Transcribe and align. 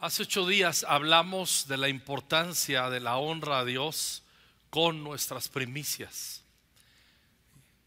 Hace 0.00 0.22
ocho 0.22 0.46
días 0.46 0.86
hablamos 0.88 1.66
de 1.66 1.76
la 1.76 1.88
importancia 1.88 2.88
de 2.88 3.00
la 3.00 3.16
honra 3.16 3.58
a 3.58 3.64
Dios 3.64 4.22
con 4.70 5.02
nuestras 5.02 5.48
primicias. 5.48 6.44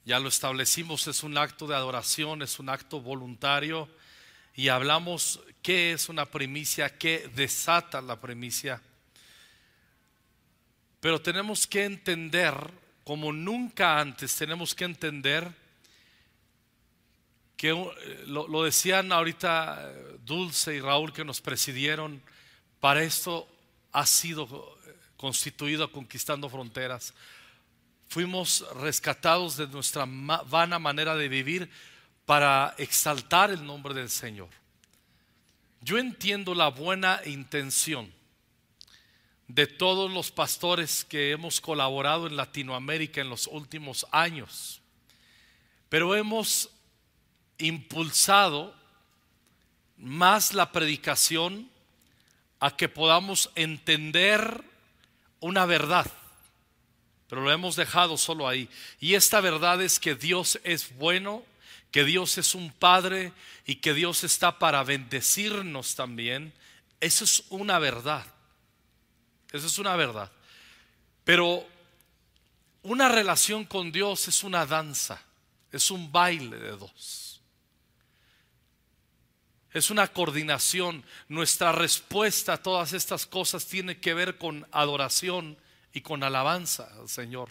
Ya 0.03 0.19
lo 0.19 0.27
establecimos, 0.27 1.07
es 1.07 1.23
un 1.23 1.37
acto 1.37 1.67
de 1.67 1.75
adoración, 1.75 2.41
es 2.41 2.59
un 2.59 2.67
acto 2.67 2.99
voluntario 2.99 3.87
y 4.53 4.67
hablamos 4.67 5.39
qué 5.61 5.93
es 5.93 6.09
una 6.09 6.25
primicia, 6.25 6.97
qué 6.97 7.31
desata 7.33 8.01
la 8.01 8.19
primicia. 8.19 8.81
Pero 10.99 11.21
tenemos 11.21 11.65
que 11.65 11.85
entender, 11.85 12.55
como 13.05 13.31
nunca 13.31 14.01
antes, 14.01 14.35
tenemos 14.35 14.75
que 14.75 14.83
entender 14.83 15.60
que 17.61 17.69
eh, 17.69 18.23
lo, 18.25 18.63
decían 18.63 19.11
ahorita 19.11 19.77
eh, 19.79 20.17
Dulce 20.25 20.73
y 20.73 20.79
Raúl 20.79 21.13
que 21.13 21.23
nos 21.23 21.41
presidieron, 21.41 22.19
para 22.79 23.03
esto 23.03 23.47
ha 23.91 24.03
sido 24.07 24.45
eh, 24.87 24.95
constituido 25.15 25.91
conquistando 25.91 26.49
fronteras. 26.49 27.13
Fuimos 28.07 28.65
rescatados 28.77 29.57
de 29.57 29.67
nuestra 29.67 30.07
vana 30.07 30.79
manera 30.79 31.15
de 31.15 31.29
vivir 31.29 31.69
para 32.25 32.73
exaltar 32.79 33.51
el 33.51 33.63
nombre 33.63 33.93
del 33.93 34.09
Señor. 34.09 34.49
Yo 35.81 35.99
entiendo 35.99 36.55
la 36.55 36.69
buena 36.69 37.21
intención 37.27 38.11
de 39.47 39.67
todos 39.67 40.09
los 40.09 40.31
pastores 40.31 41.05
que 41.05 41.29
hemos 41.29 41.61
colaborado 41.61 42.25
en 42.25 42.37
Latinoamérica 42.37 43.21
en 43.21 43.29
los 43.29 43.45
últimos 43.45 44.07
años, 44.11 44.81
pero 45.89 46.15
hemos 46.15 46.70
impulsado 47.61 48.75
más 49.97 50.53
la 50.53 50.71
predicación 50.71 51.69
a 52.59 52.75
que 52.75 52.89
podamos 52.89 53.51
entender 53.55 54.63
una 55.39 55.65
verdad, 55.65 56.05
pero 57.27 57.41
lo 57.41 57.51
hemos 57.51 57.75
dejado 57.75 58.17
solo 58.17 58.47
ahí. 58.47 58.69
Y 58.99 59.15
esta 59.15 59.41
verdad 59.41 59.81
es 59.81 59.99
que 59.99 60.15
Dios 60.15 60.59
es 60.63 60.95
bueno, 60.97 61.43
que 61.91 62.03
Dios 62.05 62.37
es 62.37 62.55
un 62.55 62.71
Padre 62.71 63.33
y 63.65 63.75
que 63.75 63.93
Dios 63.93 64.23
está 64.23 64.59
para 64.59 64.83
bendecirnos 64.83 65.95
también. 65.95 66.53
Eso 66.99 67.23
es 67.23 67.43
una 67.49 67.79
verdad. 67.79 68.25
Eso 69.51 69.67
es 69.67 69.77
una 69.79 69.95
verdad. 69.95 70.31
Pero 71.23 71.67
una 72.83 73.09
relación 73.09 73.65
con 73.65 73.91
Dios 73.91 74.27
es 74.27 74.43
una 74.43 74.65
danza, 74.65 75.21
es 75.71 75.91
un 75.91 76.11
baile 76.11 76.57
de 76.57 76.71
dos. 76.71 77.40
Es 79.73 79.89
una 79.89 80.07
coordinación. 80.07 81.03
Nuestra 81.29 81.71
respuesta 81.71 82.53
a 82.53 82.61
todas 82.61 82.91
estas 82.91 83.25
cosas 83.25 83.65
tiene 83.65 83.99
que 83.99 84.13
ver 84.13 84.37
con 84.37 84.67
adoración 84.71 85.57
y 85.93 86.01
con 86.01 86.23
alabanza 86.23 86.89
al 86.99 87.07
Señor. 87.07 87.49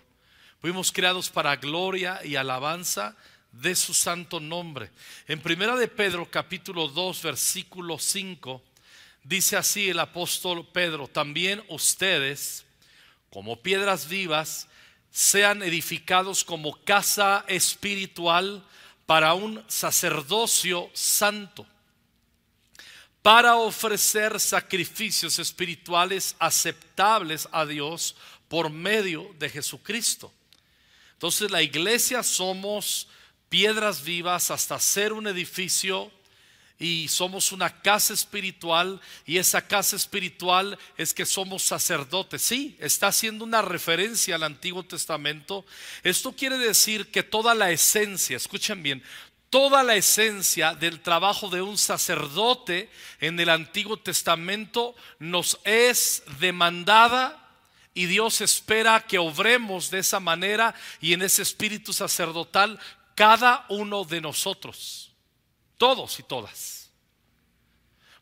Fuimos 0.60 0.92
creados 0.92 1.30
para 1.30 1.56
gloria 1.56 2.20
y 2.22 2.36
alabanza 2.36 3.16
de 3.52 3.74
su 3.74 3.94
santo 3.94 4.38
nombre. 4.38 4.90
En 5.28 5.40
primera 5.40 5.76
de 5.76 5.88
Pedro 5.88 6.30
capítulo 6.30 6.88
2 6.88 7.22
versículo 7.22 7.98
5 7.98 8.62
dice 9.24 9.56
así 9.56 9.88
el 9.88 9.98
apóstol 9.98 10.68
Pedro, 10.70 11.08
también 11.08 11.64
ustedes 11.68 12.66
como 13.30 13.56
piedras 13.56 14.08
vivas 14.08 14.68
sean 15.10 15.62
edificados 15.62 16.44
como 16.44 16.84
casa 16.84 17.44
espiritual 17.48 18.62
para 19.06 19.32
un 19.32 19.64
sacerdocio 19.68 20.90
santo 20.92 21.66
para 23.22 23.56
ofrecer 23.56 24.40
sacrificios 24.40 25.38
espirituales 25.38 26.34
aceptables 26.38 27.48
a 27.52 27.66
Dios 27.66 28.16
por 28.48 28.70
medio 28.70 29.34
de 29.38 29.48
Jesucristo. 29.48 30.32
Entonces 31.12 31.50
la 31.50 31.62
iglesia 31.62 32.22
somos 32.22 33.08
piedras 33.48 34.02
vivas 34.02 34.50
hasta 34.50 34.78
ser 34.78 35.12
un 35.12 35.26
edificio 35.26 36.10
y 36.78 37.08
somos 37.08 37.52
una 37.52 37.82
casa 37.82 38.14
espiritual 38.14 38.98
y 39.26 39.36
esa 39.36 39.60
casa 39.60 39.96
espiritual 39.96 40.78
es 40.96 41.12
que 41.12 41.26
somos 41.26 41.62
sacerdotes. 41.62 42.40
Sí, 42.40 42.74
está 42.80 43.08
haciendo 43.08 43.44
una 43.44 43.60
referencia 43.60 44.34
al 44.34 44.44
Antiguo 44.44 44.82
Testamento. 44.82 45.66
Esto 46.02 46.32
quiere 46.32 46.56
decir 46.56 47.10
que 47.10 47.22
toda 47.22 47.54
la 47.54 47.70
esencia, 47.70 48.38
escuchen 48.38 48.82
bien, 48.82 49.02
toda 49.50 49.82
la 49.82 49.96
esencia 49.96 50.74
del 50.74 51.00
trabajo 51.00 51.50
de 51.50 51.60
un 51.60 51.76
sacerdote 51.76 52.88
en 53.20 53.38
el 53.38 53.50
Antiguo 53.50 53.96
Testamento 53.96 54.94
nos 55.18 55.58
es 55.64 56.22
demandada 56.38 57.36
y 57.92 58.06
Dios 58.06 58.40
espera 58.40 59.00
que 59.00 59.18
obremos 59.18 59.90
de 59.90 59.98
esa 59.98 60.20
manera 60.20 60.74
y 61.00 61.12
en 61.12 61.22
ese 61.22 61.42
espíritu 61.42 61.92
sacerdotal 61.92 62.78
cada 63.16 63.66
uno 63.68 64.04
de 64.04 64.20
nosotros, 64.20 65.12
todos 65.76 66.18
y 66.20 66.22
todas. 66.22 66.89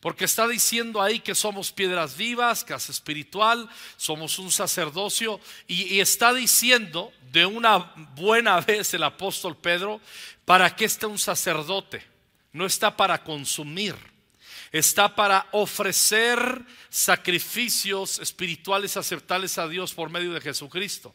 Porque 0.01 0.27
está 0.27 0.47
diciendo 0.47 1.03
ahí 1.03 1.19
que 1.19 1.35
somos 1.35 1.73
piedras 1.73 2.17
vivas, 2.17 2.63
casa 2.63 2.93
espiritual, 2.93 3.69
somos 3.97 4.39
un 4.39 4.53
sacerdocio. 4.53 5.41
Y, 5.67 5.99
está 5.99 6.33
diciendo 6.33 7.13
de 7.33 7.47
una 7.47 7.79
buena 8.15 8.61
vez 8.67 8.95
el 8.95 9.03
apóstol 9.03 9.57
Pedro, 9.57 10.01
¿para 10.45 10.75
qué 10.75 10.85
está 10.85 11.09
un 11.09 11.19
sacerdote? 11.19 12.07
No 12.53 12.65
está 12.65 12.97
para 12.97 13.25
consumir, 13.25 13.97
está 14.71 15.15
para 15.15 15.49
ofrecer 15.51 16.65
sacrificios 16.89 18.21
espirituales 18.21 18.97
aceptables 18.97 19.59
a 19.59 19.67
Dios 19.67 19.95
por 19.95 20.11
medio 20.11 20.33
de 20.33 20.41
Jesucristo. 20.41 21.13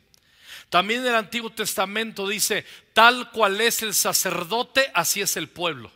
También 0.70 1.06
el 1.06 1.16
Antiguo 1.16 1.50
Testamento 1.50 2.28
dice, 2.28 2.66
tal 2.94 3.32
cual 3.32 3.62
es 3.62 3.82
el 3.82 3.94
sacerdote, 3.94 4.92
así 4.94 5.22
es 5.22 5.38
el 5.38 5.48
pueblo 5.48 5.90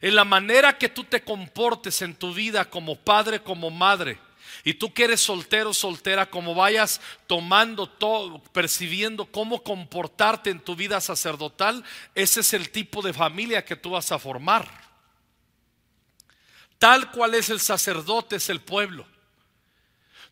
en 0.00 0.14
la 0.14 0.24
manera 0.24 0.78
que 0.78 0.88
tú 0.88 1.04
te 1.04 1.22
comportes 1.22 2.02
en 2.02 2.14
tu 2.14 2.34
vida 2.34 2.64
como 2.64 2.96
padre, 2.96 3.42
como 3.42 3.70
madre. 3.70 4.18
Y 4.64 4.74
tú 4.74 4.92
que 4.92 5.04
eres 5.04 5.20
soltero, 5.20 5.72
soltera, 5.72 6.28
como 6.28 6.54
vayas 6.54 7.00
tomando 7.26 7.88
todo, 7.88 8.42
percibiendo 8.52 9.26
cómo 9.26 9.62
comportarte 9.62 10.50
en 10.50 10.60
tu 10.60 10.74
vida 10.74 11.00
sacerdotal, 11.00 11.84
ese 12.14 12.40
es 12.40 12.52
el 12.52 12.70
tipo 12.70 13.00
de 13.02 13.12
familia 13.12 13.64
que 13.64 13.76
tú 13.76 13.90
vas 13.90 14.10
a 14.10 14.18
formar. 14.18 14.68
Tal 16.78 17.10
cual 17.10 17.34
es 17.34 17.48
el 17.50 17.60
sacerdote, 17.60 18.36
es 18.36 18.48
el 18.50 18.60
pueblo. 18.60 19.06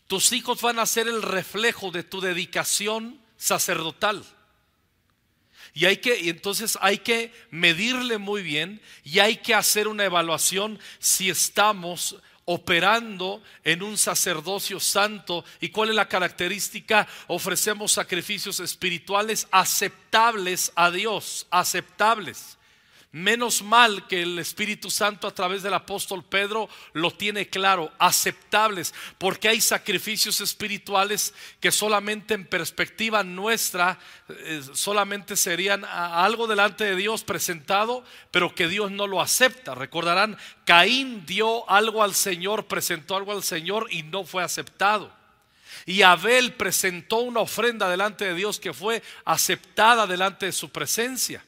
Tus 0.07 0.33
hijos 0.33 0.61
van 0.61 0.79
a 0.79 0.87
ser 0.87 1.09
el 1.09 1.23
reflejo 1.23 1.91
de 1.91 2.03
tu 2.03 2.21
dedicación 2.21 3.21
sacerdotal. 3.37 4.25
Y 5.75 5.87
hay 5.87 5.97
que, 5.97 6.19
y 6.21 6.29
entonces 6.29 6.79
hay 6.81 6.99
que 6.99 7.33
medirle 7.51 8.19
muy 8.19 8.43
bien 8.43 8.81
y 9.03 9.19
hay 9.19 9.39
que 9.39 9.55
hacer 9.55 9.89
una 9.89 10.05
evaluación 10.05 10.79
si 11.01 11.29
estamos 11.29 12.17
operando 12.45 13.43
en 13.65 13.83
un 13.83 13.99
sacerdocio 13.99 14.79
santo. 14.79 15.45
¿Y 15.61 15.71
cuál 15.71 15.91
es 15.91 15.97
la 15.97 16.09
característica? 16.09 17.09
Ofrecemos 17.27 17.93
sacrificios 17.93 18.61
espirituales 18.61 19.49
aceptables 19.51 20.73
a 20.77 20.93
Dios, 20.93 21.47
aceptables. 21.51 22.57
Menos 23.15 23.63
mal 23.63 24.09
que 24.09 24.23
el 24.23 24.41
Espíritu 24.41 24.91
Santo 24.91 25.29
a 25.29 25.31
través 25.33 25.63
del 25.63 25.75
apóstol 25.75 26.25
Pedro 26.25 26.69
lo 26.95 27.13
tiene 27.13 27.49
claro, 27.49 27.93
aceptables, 27.97 28.93
porque 29.19 29.47
hay 29.47 29.61
sacrificios 29.61 30.41
espirituales 30.41 31.33
que 31.61 31.71
solamente 31.71 32.35
en 32.35 32.45
perspectiva 32.45 33.23
nuestra, 33.23 34.01
eh, 34.29 34.63
solamente 34.73 35.37
serían 35.37 35.85
algo 35.85 36.49
delante 36.49 36.83
de 36.83 36.97
Dios 36.97 37.23
presentado, 37.23 38.03
pero 38.33 38.53
que 38.53 38.67
Dios 38.67 38.91
no 38.91 39.07
lo 39.07 39.21
acepta. 39.21 39.77
Recordarán, 39.77 40.37
Caín 40.65 41.25
dio 41.25 41.71
algo 41.71 42.03
al 42.03 42.17
Señor, 42.17 42.67
presentó 42.67 43.15
algo 43.15 43.31
al 43.31 43.45
Señor 43.45 43.87
y 43.93 44.03
no 44.03 44.25
fue 44.25 44.43
aceptado. 44.43 45.13
Y 45.87 46.03
Abel 46.03 46.55
presentó 46.55 47.19
una 47.19 47.39
ofrenda 47.39 47.89
delante 47.89 48.25
de 48.25 48.35
Dios 48.35 48.59
que 48.59 48.73
fue 48.73 49.05
aceptada 49.25 50.09
delante 50.09 50.47
de 50.47 50.53
su 50.53 50.71
presencia. 50.71 51.45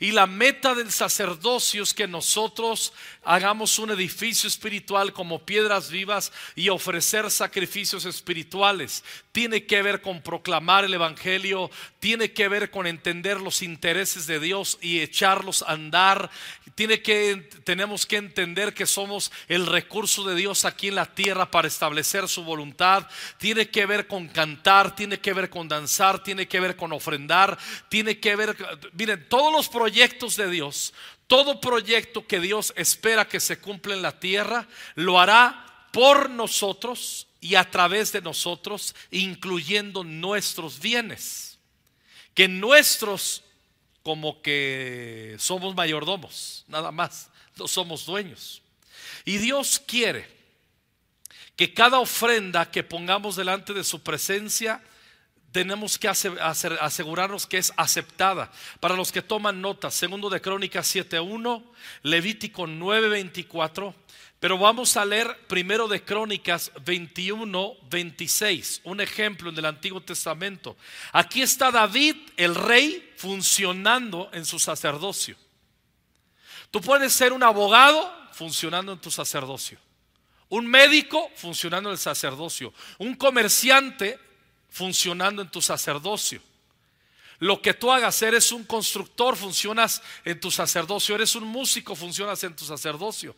Y 0.00 0.12
la 0.12 0.26
meta 0.26 0.74
del 0.74 0.90
sacerdocio 0.90 1.82
es 1.82 1.94
que 1.94 2.06
nosotros 2.06 2.92
hagamos 3.24 3.78
un 3.78 3.90
edificio 3.90 4.48
espiritual 4.48 5.12
como 5.12 5.44
piedras 5.44 5.90
vivas 5.90 6.32
y 6.54 6.68
ofrecer 6.68 7.30
sacrificios 7.30 8.04
espirituales. 8.04 9.04
Tiene 9.32 9.66
que 9.66 9.82
ver 9.82 10.00
con 10.00 10.22
proclamar 10.22 10.84
el 10.84 10.94
Evangelio, 10.94 11.70
tiene 12.00 12.32
que 12.32 12.48
ver 12.48 12.70
con 12.70 12.86
entender 12.86 13.40
los 13.40 13.62
intereses 13.62 14.26
de 14.26 14.40
Dios 14.40 14.78
y 14.80 15.00
echarlos 15.00 15.62
a 15.62 15.72
andar. 15.72 16.30
Tiene 16.74 17.02
que, 17.02 17.48
tenemos 17.64 18.06
que 18.06 18.16
entender 18.16 18.72
que 18.72 18.86
somos 18.86 19.32
el 19.48 19.66
recurso 19.66 20.24
de 20.24 20.34
Dios 20.34 20.64
aquí 20.64 20.88
en 20.88 20.94
la 20.94 21.06
tierra 21.06 21.50
para 21.50 21.68
establecer 21.68 22.28
su 22.28 22.44
voluntad. 22.44 23.06
Tiene 23.38 23.68
que 23.68 23.86
ver 23.86 24.06
con 24.06 24.28
cantar, 24.28 24.94
tiene 24.94 25.20
que 25.20 25.32
ver 25.32 25.50
con 25.50 25.68
danzar, 25.68 26.22
tiene 26.22 26.48
que 26.48 26.60
ver 26.60 26.76
con 26.76 26.92
ofrendar, 26.92 27.58
tiene 27.88 28.18
que 28.18 28.36
ver, 28.36 28.56
miren, 28.92 29.26
todos 29.28 29.52
los 29.52 29.68
proyectos 29.78 30.36
de 30.36 30.50
Dios, 30.50 30.92
Todo 31.28 31.60
proyecto 31.60 32.26
que 32.26 32.40
Dios 32.40 32.72
espera 32.74 33.28
que 33.28 33.38
se 33.38 33.58
cumpla 33.58 33.94
en 33.94 34.00
la 34.00 34.18
tierra, 34.18 34.66
lo 34.94 35.20
hará 35.20 35.86
por 35.92 36.30
nosotros 36.30 37.26
y 37.38 37.54
a 37.54 37.70
través 37.70 38.12
de 38.12 38.22
nosotros, 38.22 38.94
incluyendo 39.10 40.04
nuestros 40.04 40.80
bienes. 40.80 41.58
Que 42.32 42.48
nuestros, 42.48 43.44
como 44.02 44.40
que 44.40 45.36
somos 45.38 45.74
mayordomos, 45.74 46.64
nada 46.66 46.90
más, 46.90 47.28
no 47.56 47.68
somos 47.68 48.06
dueños. 48.06 48.62
Y 49.26 49.36
Dios 49.36 49.78
quiere 49.86 50.26
que 51.56 51.74
cada 51.74 51.98
ofrenda 51.98 52.70
que 52.70 52.82
pongamos 52.82 53.36
delante 53.36 53.74
de 53.74 53.84
su 53.84 54.02
presencia, 54.02 54.82
tenemos 55.58 55.98
que 55.98 56.06
asegurarnos 56.06 57.44
que 57.48 57.58
es 57.58 57.72
aceptada. 57.76 58.48
Para 58.78 58.94
los 58.94 59.10
que 59.10 59.22
toman 59.22 59.60
notas, 59.60 59.92
segundo 59.92 60.30
de 60.30 60.40
Crónicas 60.40 60.94
7.1, 60.94 61.64
Levítico 62.04 62.68
9.24, 62.68 63.92
pero 64.38 64.56
vamos 64.56 64.96
a 64.96 65.04
leer 65.04 65.36
primero 65.48 65.88
de 65.88 66.04
Crónicas 66.04 66.72
21.26, 66.84 68.82
un 68.84 69.00
ejemplo 69.00 69.50
en 69.50 69.58
el 69.58 69.64
Antiguo 69.64 70.00
Testamento. 70.00 70.76
Aquí 71.10 71.42
está 71.42 71.72
David, 71.72 72.14
el 72.36 72.54
rey, 72.54 73.12
funcionando 73.16 74.30
en 74.32 74.44
su 74.44 74.60
sacerdocio. 74.60 75.34
Tú 76.70 76.80
puedes 76.80 77.12
ser 77.12 77.32
un 77.32 77.42
abogado 77.42 78.14
funcionando 78.30 78.92
en 78.92 79.00
tu 79.00 79.10
sacerdocio. 79.10 79.76
Un 80.50 80.68
médico 80.68 81.32
funcionando 81.34 81.88
en 81.88 81.94
el 81.94 81.98
sacerdocio. 81.98 82.72
Un 82.98 83.16
comerciante 83.16 84.27
funcionando 84.70 85.42
en 85.42 85.50
tu 85.50 85.62
sacerdocio. 85.62 86.40
Lo 87.38 87.62
que 87.62 87.74
tú 87.74 87.92
hagas, 87.92 88.20
eres 88.22 88.50
un 88.50 88.64
constructor, 88.64 89.36
funcionas 89.36 90.02
en 90.24 90.40
tu 90.40 90.50
sacerdocio. 90.50 91.14
Eres 91.14 91.34
un 91.36 91.44
músico, 91.44 91.94
funcionas 91.94 92.42
en 92.42 92.56
tu 92.56 92.64
sacerdocio. 92.64 93.34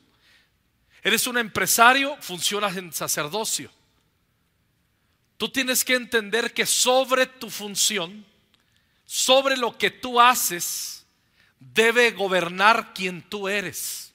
Eres 1.03 1.27
un 1.27 1.39
empresario, 1.39 2.17
funcionas 2.21 2.77
en 2.77 2.93
sacerdocio. 2.93 3.71
Tú 5.37 5.49
tienes 5.49 5.85
que 5.85 5.95
entender 5.95 6.53
que 6.53 6.67
sobre 6.67 7.27
tu 7.27 7.51
función, 7.51 8.27
sobre 9.07 9.57
lo 9.57 9.77
que 9.77 9.91
tú 9.91 10.21
haces, 10.21 11.07
debe 11.59 12.11
gobernar 12.11 12.95
quien 12.95 13.23
tú 13.23 13.49
eres. 13.49 14.13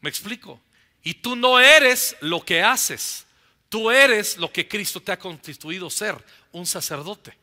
¿Me 0.00 0.10
explico? 0.10 0.60
Y 1.02 1.14
tú 1.14 1.36
no 1.36 1.58
eres 1.58 2.16
lo 2.20 2.44
que 2.44 2.62
haces. 2.62 3.26
Tú 3.68 3.90
eres 3.90 4.36
lo 4.36 4.50
que 4.52 4.66
Cristo 4.66 5.00
te 5.00 5.12
ha 5.12 5.18
constituido 5.18 5.90
ser, 5.90 6.16
un 6.52 6.66
sacerdote. 6.66 7.36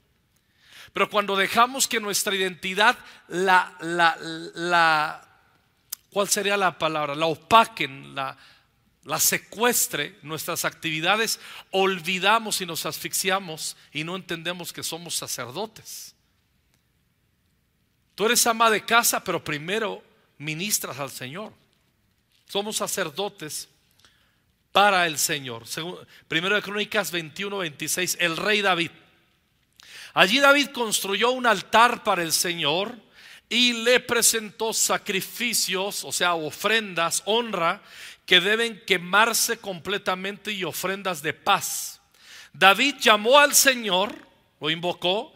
Pero 0.93 1.09
cuando 1.09 1.35
dejamos 1.35 1.87
que 1.87 1.99
nuestra 1.99 2.35
identidad 2.35 2.97
la, 3.27 3.75
la, 3.81 4.17
la 4.55 5.27
¿cuál 6.09 6.29
sería 6.29 6.55
la 6.57 6.77
palabra? 6.77 7.13
La 7.13 7.25
opaquen, 7.25 8.15
la, 8.15 8.37
la 9.03 9.19
secuestre 9.19 10.17
nuestras 10.23 10.65
actividades, 10.65 11.39
olvidamos 11.71 12.61
y 12.61 12.65
nos 12.65 12.85
asfixiamos 12.85 13.77
y 13.91 14.03
no 14.03 14.15
entendemos 14.15 14.73
que 14.73 14.83
somos 14.83 15.15
sacerdotes. 15.15 16.15
Tú 18.15 18.25
eres 18.25 18.47
ama 18.47 18.71
de 18.71 18.83
casa, 18.83 19.23
pero 19.23 19.43
primero 19.43 20.01
ministras 20.37 20.97
al 20.99 21.11
Señor. 21.11 21.53
Somos 22.47 22.77
sacerdotes 22.77 23.67
para 24.75 25.07
el 25.07 25.17
Señor. 25.17 25.63
Primero 26.27 26.55
de 26.55 26.61
Crónicas 26.61 27.09
21, 27.09 27.59
26, 27.59 28.17
el 28.19 28.35
rey 28.35 28.61
David. 28.61 28.91
Allí 30.13 30.41
David 30.41 30.71
construyó 30.73 31.31
un 31.31 31.45
altar 31.45 32.03
para 32.03 32.23
el 32.23 32.33
Señor 32.33 32.93
y 33.47 33.71
le 33.71 34.01
presentó 34.01 34.73
sacrificios, 34.73 36.03
o 36.03 36.11
sea, 36.11 36.33
ofrendas, 36.33 37.23
honra, 37.23 37.81
que 38.25 38.41
deben 38.41 38.83
quemarse 38.85 39.59
completamente 39.59 40.51
y 40.51 40.65
ofrendas 40.65 41.21
de 41.21 41.31
paz. 41.31 42.01
David 42.51 42.95
llamó 42.99 43.39
al 43.39 43.55
Señor, 43.55 44.13
lo 44.59 44.69
invocó, 44.69 45.33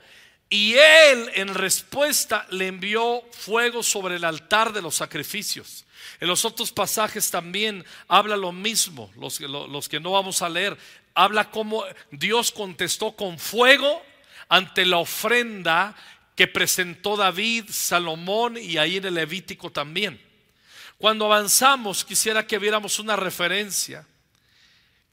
y 0.50 0.74
él 0.74 1.31
en 1.36 1.53
respuesta 1.53 2.45
le 2.50 2.68
envió 2.68 3.24
fuego 3.31 3.83
sobre 3.83 4.18
el 4.18 4.25
altar 4.25 4.74
de 4.74 4.81
los 4.81 4.95
sacrificios. 4.95 5.86
En 6.19 6.27
los 6.27 6.45
otros 6.45 6.71
pasajes 6.71 7.29
también 7.31 7.85
habla 8.07 8.38
lo 8.38 8.51
mismo, 8.51 9.11
los, 9.17 9.39
los 9.39 9.89
que 9.89 10.00
no 10.00 10.11
vamos 10.11 10.41
a 10.41 10.50
leer. 10.50 10.77
Habla 11.13 11.50
como 11.51 11.83
Dios 12.11 12.51
contestó 12.51 13.15
con 13.15 13.39
fuego 13.39 14.01
ante 14.47 14.85
la 14.85 14.97
ofrenda 14.97 15.95
que 16.35 16.47
presentó 16.47 17.17
David, 17.17 17.65
Salomón 17.69 18.57
y 18.57 18.77
ahí 18.77 18.97
en 18.97 19.06
el 19.06 19.15
Levítico 19.15 19.71
también. 19.71 20.21
Cuando 20.97 21.25
avanzamos 21.25 22.03
quisiera 22.03 22.45
que 22.45 22.59
viéramos 22.59 23.00
una 23.00 23.15
referencia 23.15 24.05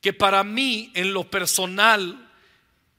que 0.00 0.12
para 0.12 0.44
mí 0.44 0.90
en 0.94 1.12
lo 1.12 1.28
personal 1.30 2.30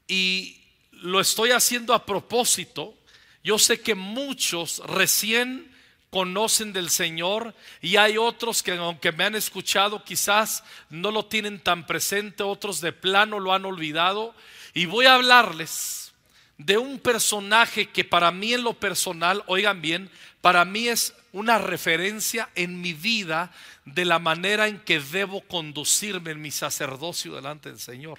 y 0.06 0.60
lo 0.92 1.20
estoy 1.20 1.52
haciendo 1.52 1.94
a 1.94 2.04
propósito, 2.04 2.94
yo 3.42 3.58
sé 3.58 3.80
que 3.80 3.94
muchos 3.94 4.82
recién 4.86 5.74
conocen 6.10 6.72
del 6.72 6.90
Señor 6.90 7.54
y 7.80 7.96
hay 7.96 8.16
otros 8.16 8.62
que 8.62 8.72
aunque 8.72 9.12
me 9.12 9.24
han 9.24 9.34
escuchado 9.34 10.04
quizás 10.04 10.64
no 10.90 11.10
lo 11.10 11.26
tienen 11.26 11.60
tan 11.60 11.86
presente, 11.86 12.42
otros 12.42 12.80
de 12.80 12.92
plano 12.92 13.40
lo 13.40 13.52
han 13.52 13.64
olvidado. 13.64 14.34
Y 14.74 14.86
voy 14.86 15.06
a 15.06 15.14
hablarles 15.14 16.12
de 16.56 16.78
un 16.78 16.98
personaje 16.98 17.90
que 17.90 18.04
para 18.04 18.30
mí 18.30 18.52
en 18.52 18.64
lo 18.64 18.74
personal, 18.74 19.44
oigan 19.46 19.80
bien, 19.80 20.10
para 20.40 20.64
mí 20.64 20.88
es 20.88 21.14
una 21.32 21.58
referencia 21.58 22.48
en 22.54 22.80
mi 22.80 22.92
vida 22.94 23.52
de 23.84 24.04
la 24.04 24.18
manera 24.18 24.66
en 24.66 24.80
que 24.80 25.00
debo 25.00 25.40
conducirme 25.42 26.32
en 26.32 26.42
mi 26.42 26.50
sacerdocio 26.50 27.34
delante 27.34 27.68
del 27.68 27.78
Señor. 27.78 28.18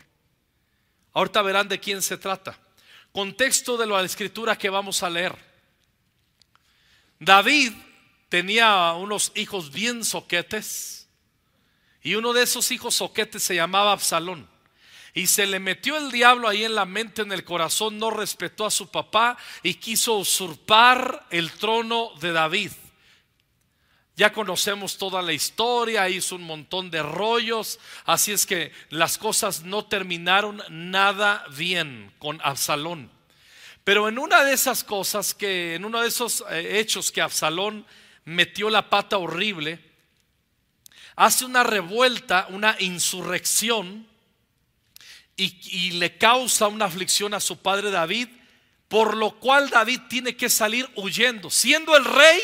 Ahorita 1.13 1.41
verán 1.41 1.67
de 1.67 1.79
quién 1.79 2.01
se 2.01 2.17
trata. 2.17 2.57
Contexto 3.11 3.77
de 3.77 3.87
la 3.87 4.01
escritura 4.03 4.57
que 4.57 4.69
vamos 4.69 5.01
a 5.01 5.09
leer. 5.09 5.48
David 7.19 7.73
tenía 8.29 8.93
unos 8.93 9.31
hijos 9.35 9.71
bien 9.71 10.05
soquetes 10.05 11.07
y 12.01 12.15
uno 12.15 12.31
de 12.31 12.43
esos 12.43 12.71
hijos 12.71 12.95
soquetes 12.95 13.43
se 13.43 13.55
llamaba 13.55 13.91
Absalón. 13.91 14.47
Y 15.13 15.27
se 15.27 15.47
le 15.47 15.59
metió 15.59 15.97
el 15.97 16.11
diablo 16.11 16.47
ahí 16.47 16.63
en 16.63 16.75
la 16.75 16.85
mente, 16.85 17.23
en 17.23 17.31
el 17.31 17.43
corazón, 17.43 17.97
no 17.97 18.09
respetó 18.11 18.65
a 18.65 18.71
su 18.71 18.89
papá 18.89 19.37
y 19.63 19.73
quiso 19.73 20.15
usurpar 20.15 21.25
el 21.31 21.51
trono 21.51 22.11
de 22.21 22.31
David. 22.31 22.71
Ya 24.15 24.31
conocemos 24.31 24.97
toda 24.97 25.21
la 25.21 25.33
historia, 25.33 26.09
hizo 26.09 26.35
un 26.35 26.43
montón 26.43 26.91
de 26.91 27.01
rollos, 27.01 27.79
así 28.05 28.31
es 28.31 28.45
que 28.45 28.71
las 28.89 29.17
cosas 29.17 29.63
no 29.63 29.85
terminaron 29.85 30.61
nada 30.69 31.45
bien 31.55 32.13
con 32.19 32.39
Absalón. 32.43 33.09
Pero 33.83 34.07
en 34.07 34.19
una 34.19 34.43
de 34.43 34.53
esas 34.53 34.83
cosas 34.83 35.33
que, 35.33 35.75
en 35.75 35.85
uno 35.85 36.01
de 36.01 36.07
esos 36.07 36.43
eh, 36.49 36.79
hechos 36.79 37.11
que 37.11 37.21
Absalón 37.21 37.85
metió 38.25 38.69
la 38.69 38.89
pata 38.89 39.17
horrible, 39.17 39.79
hace 41.15 41.45
una 41.45 41.63
revuelta, 41.63 42.47
una 42.49 42.75
insurrección 42.79 44.07
y, 45.35 45.91
le 45.91 46.17
causa 46.17 46.67
una 46.67 46.85
aflicción 46.85 47.33
a 47.33 47.39
su 47.39 47.57
padre 47.57 47.91
David, 47.91 48.27
por 48.87 49.15
lo 49.15 49.39
cual 49.39 49.69
David 49.69 50.01
tiene 50.09 50.35
que 50.35 50.49
salir 50.49 50.89
huyendo. 50.95 51.49
Siendo 51.49 51.95
el 51.95 52.05
rey, 52.05 52.39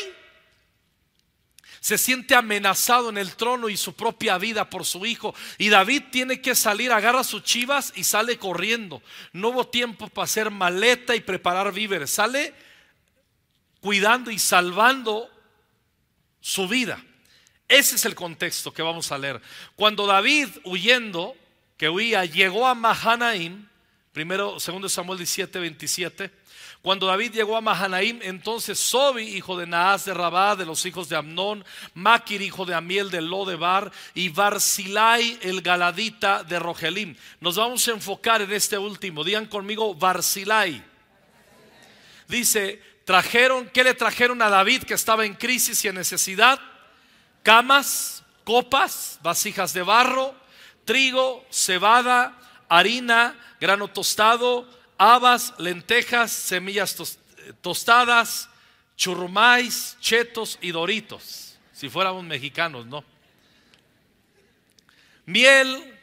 se 1.86 1.98
siente 1.98 2.34
amenazado 2.34 3.10
en 3.10 3.16
el 3.16 3.36
trono 3.36 3.68
y 3.68 3.76
su 3.76 3.94
propia 3.94 4.38
vida 4.38 4.68
por 4.68 4.84
su 4.84 5.06
hijo. 5.06 5.36
Y 5.56 5.68
David 5.68 6.02
tiene 6.10 6.40
que 6.40 6.56
salir, 6.56 6.90
agarra 6.90 7.22
sus 7.22 7.44
chivas 7.44 7.92
y 7.94 8.02
sale 8.02 8.38
corriendo. 8.38 9.00
No 9.32 9.50
hubo 9.50 9.68
tiempo 9.68 10.08
para 10.08 10.24
hacer 10.24 10.50
maleta 10.50 11.14
y 11.14 11.20
preparar 11.20 11.72
víveres. 11.72 12.10
Sale 12.10 12.52
cuidando 13.80 14.32
y 14.32 14.40
salvando 14.40 15.30
su 16.40 16.66
vida. 16.66 17.00
Ese 17.68 17.94
es 17.94 18.04
el 18.04 18.16
contexto 18.16 18.74
que 18.74 18.82
vamos 18.82 19.12
a 19.12 19.18
leer. 19.18 19.40
Cuando 19.76 20.08
David 20.08 20.48
huyendo, 20.64 21.36
que 21.76 21.88
huía, 21.88 22.24
llegó 22.24 22.66
a 22.66 22.74
Mahanaim, 22.74 23.64
primero, 24.10 24.58
segundo 24.58 24.88
Samuel 24.88 25.18
17, 25.18 25.60
27, 25.60 26.32
cuando 26.86 27.08
David 27.08 27.32
llegó 27.32 27.56
a 27.56 27.60
Mahanaim, 27.60 28.20
entonces 28.22 28.78
Sobi, 28.78 29.24
hijo 29.24 29.58
de 29.58 29.66
Naas 29.66 30.04
de 30.04 30.14
Rabá, 30.14 30.54
de 30.54 30.64
los 30.64 30.86
hijos 30.86 31.08
de 31.08 31.16
Amnón, 31.16 31.64
Maquir, 31.94 32.40
hijo 32.40 32.64
de 32.64 32.76
Amiel 32.76 33.10
de 33.10 33.20
Lodebar, 33.20 33.90
y 34.14 34.28
Barzilai, 34.28 35.36
el 35.42 35.62
Galadita 35.62 36.44
de 36.44 36.60
Rogelim. 36.60 37.16
Nos 37.40 37.56
vamos 37.56 37.88
a 37.88 37.90
enfocar 37.90 38.40
en 38.40 38.52
este 38.52 38.78
último. 38.78 39.24
Digan 39.24 39.46
conmigo, 39.46 39.96
Barzilai. 39.96 40.80
Dice, 42.28 42.80
trajeron, 43.04 43.68
¿qué 43.70 43.82
le 43.82 43.94
trajeron 43.94 44.40
a 44.40 44.48
David 44.48 44.84
que 44.84 44.94
estaba 44.94 45.26
en 45.26 45.34
crisis 45.34 45.84
y 45.84 45.88
en 45.88 45.96
necesidad? 45.96 46.60
Camas, 47.42 48.22
copas, 48.44 49.18
vasijas 49.24 49.72
de 49.72 49.82
barro, 49.82 50.36
trigo, 50.84 51.44
cebada, 51.50 52.38
harina, 52.68 53.36
grano 53.58 53.88
tostado, 53.88 54.68
habas, 54.98 55.54
lentejas, 55.58 56.32
semillas 56.32 56.96
tostadas, 57.60 58.48
churrumais, 58.96 59.96
chetos 60.00 60.58
y 60.60 60.70
doritos, 60.70 61.58
si 61.72 61.88
fuéramos 61.88 62.24
mexicanos, 62.24 62.86
¿no? 62.86 63.04
Miel, 65.26 65.94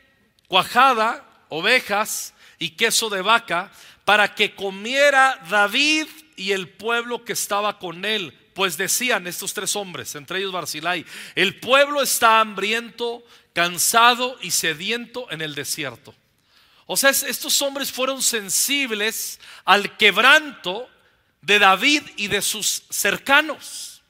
cuajada, 0.48 1.26
ovejas 1.50 2.34
y 2.60 2.72
queso 2.72 3.10
de 3.10 3.22
vaca 3.22 3.72
para 4.06 4.36
que 4.36 4.54
comiera 4.54 5.40
David 5.50 6.08
y 6.36 6.52
el 6.52 6.70
pueblo 6.70 7.24
que 7.24 7.34
estaba 7.34 7.80
con 7.80 8.06
él. 8.06 8.38
Pues 8.54 8.78
decían 8.78 9.26
estos 9.26 9.54
tres 9.54 9.76
hombres, 9.76 10.14
entre 10.14 10.38
ellos 10.38 10.52
Barzilai, 10.52 11.06
el 11.34 11.60
pueblo 11.60 12.04
está 12.04 12.40
hambriento, 12.40 13.24
cansado 13.54 14.38
y 14.42 14.52
sediento 14.52 15.32
en 15.32 15.42
el 15.42 15.56
desierto. 15.56 16.14
O 16.94 16.96
sea, 16.96 17.10
estos 17.10 17.60
hombres 17.64 17.92
fueron 17.92 18.22
sensibles 18.22 19.40
al 19.66 19.98
quebranto 19.98 20.88
de 21.42 21.58
David 21.58 22.04
y 22.18 22.28
de 22.28 22.40
sus 22.40 22.84
cercanos. 22.92 24.04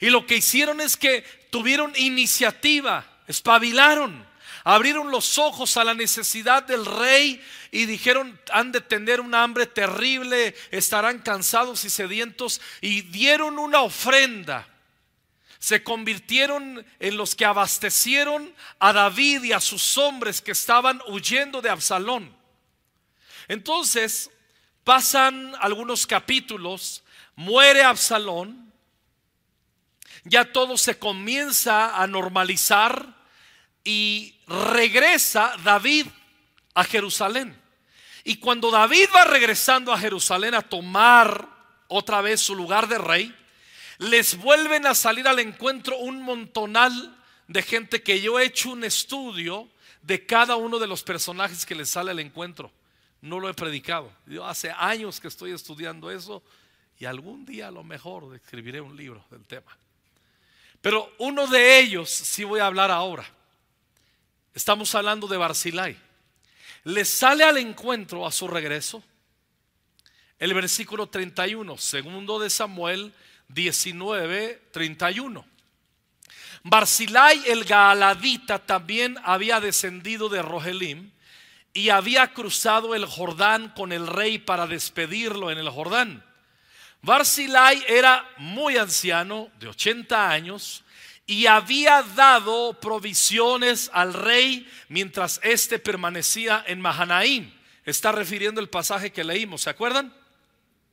Y 0.00 0.10
lo 0.10 0.26
que 0.26 0.38
hicieron 0.38 0.80
es 0.80 0.96
que 0.96 1.22
tuvieron 1.50 1.92
iniciativa, 1.94 3.06
espabilaron, 3.28 4.26
abrieron 4.64 5.12
los 5.12 5.38
ojos 5.38 5.76
a 5.76 5.84
la 5.84 5.94
necesidad 5.94 6.64
del 6.64 6.84
rey 6.84 7.40
y 7.70 7.86
dijeron, 7.86 8.40
han 8.50 8.72
de 8.72 8.80
tener 8.80 9.20
un 9.20 9.32
hambre 9.32 9.66
terrible, 9.66 10.56
estarán 10.72 11.20
cansados 11.20 11.84
y 11.84 11.90
sedientos, 11.90 12.60
y 12.80 13.02
dieron 13.02 13.56
una 13.56 13.82
ofrenda. 13.82 14.66
Se 15.60 15.84
convirtieron 15.84 16.84
en 16.98 17.16
los 17.16 17.36
que 17.36 17.44
abastecieron 17.44 18.52
a 18.80 18.92
David 18.92 19.44
y 19.44 19.52
a 19.52 19.60
sus 19.60 19.96
hombres 19.96 20.40
que 20.40 20.50
estaban 20.50 21.00
huyendo 21.06 21.62
de 21.62 21.70
Absalón. 21.70 22.34
Entonces, 23.46 24.30
pasan 24.82 25.54
algunos 25.60 26.06
capítulos, 26.06 27.04
muere 27.36 27.84
Absalón, 27.84 28.72
ya 30.24 30.50
todo 30.50 30.76
se 30.76 30.98
comienza 30.98 32.02
a 32.02 32.06
normalizar 32.06 33.14
y 33.84 34.34
regresa 34.46 35.54
David 35.62 36.06
a 36.74 36.84
Jerusalén. 36.84 37.60
Y 38.24 38.36
cuando 38.36 38.70
David 38.70 39.08
va 39.14 39.24
regresando 39.24 39.92
a 39.92 39.98
Jerusalén 39.98 40.54
a 40.54 40.62
tomar 40.62 41.48
otra 41.88 42.20
vez 42.20 42.40
su 42.40 42.54
lugar 42.54 42.88
de 42.88 42.98
rey, 42.98 43.34
les 44.00 44.38
vuelven 44.38 44.86
a 44.86 44.94
salir 44.94 45.28
al 45.28 45.40
encuentro 45.40 45.98
un 45.98 46.22
montonal 46.22 47.14
de 47.48 47.60
gente 47.60 48.02
que 48.02 48.22
yo 48.22 48.40
he 48.40 48.46
hecho 48.46 48.70
un 48.70 48.82
estudio 48.82 49.68
de 50.00 50.24
cada 50.24 50.56
uno 50.56 50.78
de 50.78 50.86
los 50.86 51.02
personajes 51.02 51.66
que 51.66 51.74
les 51.74 51.90
sale 51.90 52.10
al 52.10 52.18
encuentro. 52.18 52.72
No 53.20 53.38
lo 53.38 53.50
he 53.50 53.52
predicado. 53.52 54.10
Yo 54.24 54.46
hace 54.46 54.70
años 54.70 55.20
que 55.20 55.28
estoy 55.28 55.52
estudiando 55.52 56.10
eso 56.10 56.42
y 56.98 57.04
algún 57.04 57.44
día 57.44 57.68
a 57.68 57.70
lo 57.70 57.84
mejor 57.84 58.34
escribiré 58.34 58.80
un 58.80 58.96
libro 58.96 59.22
del 59.30 59.46
tema. 59.46 59.76
Pero 60.80 61.12
uno 61.18 61.46
de 61.46 61.78
ellos 61.78 62.08
sí 62.08 62.42
voy 62.42 62.60
a 62.60 62.66
hablar 62.66 62.90
ahora. 62.90 63.26
Estamos 64.54 64.94
hablando 64.94 65.28
de 65.28 65.36
Barzilai. 65.36 65.94
Le 66.84 67.04
sale 67.04 67.44
al 67.44 67.58
encuentro 67.58 68.26
a 68.26 68.32
su 68.32 68.48
regreso 68.48 69.04
el 70.38 70.54
versículo 70.54 71.06
31, 71.06 71.76
segundo 71.76 72.38
de 72.38 72.48
Samuel 72.48 73.12
19, 73.54 74.62
31. 74.72 75.44
Barzilai 76.62 77.42
el 77.46 77.64
Gaaladita 77.64 78.58
también 78.58 79.16
había 79.24 79.60
descendido 79.60 80.28
de 80.28 80.42
Rogelim 80.42 81.10
y 81.72 81.88
había 81.88 82.32
cruzado 82.32 82.94
el 82.94 83.06
Jordán 83.06 83.70
con 83.70 83.92
el 83.92 84.06
rey 84.06 84.38
para 84.38 84.66
despedirlo 84.66 85.50
en 85.50 85.58
el 85.58 85.70
Jordán. 85.70 86.24
Barzilai 87.02 87.82
era 87.88 88.28
muy 88.36 88.76
anciano, 88.76 89.50
de 89.58 89.68
80 89.68 90.30
años, 90.30 90.84
y 91.26 91.46
había 91.46 92.02
dado 92.02 92.74
provisiones 92.74 93.90
al 93.94 94.12
rey 94.12 94.68
mientras 94.88 95.40
éste 95.42 95.78
permanecía 95.78 96.62
en 96.66 96.80
Mahanaim. 96.80 97.52
Está 97.84 98.12
refiriendo 98.12 98.60
el 98.60 98.68
pasaje 98.68 99.12
que 99.12 99.24
leímos, 99.24 99.62
¿se 99.62 99.70
acuerdan? 99.70 100.12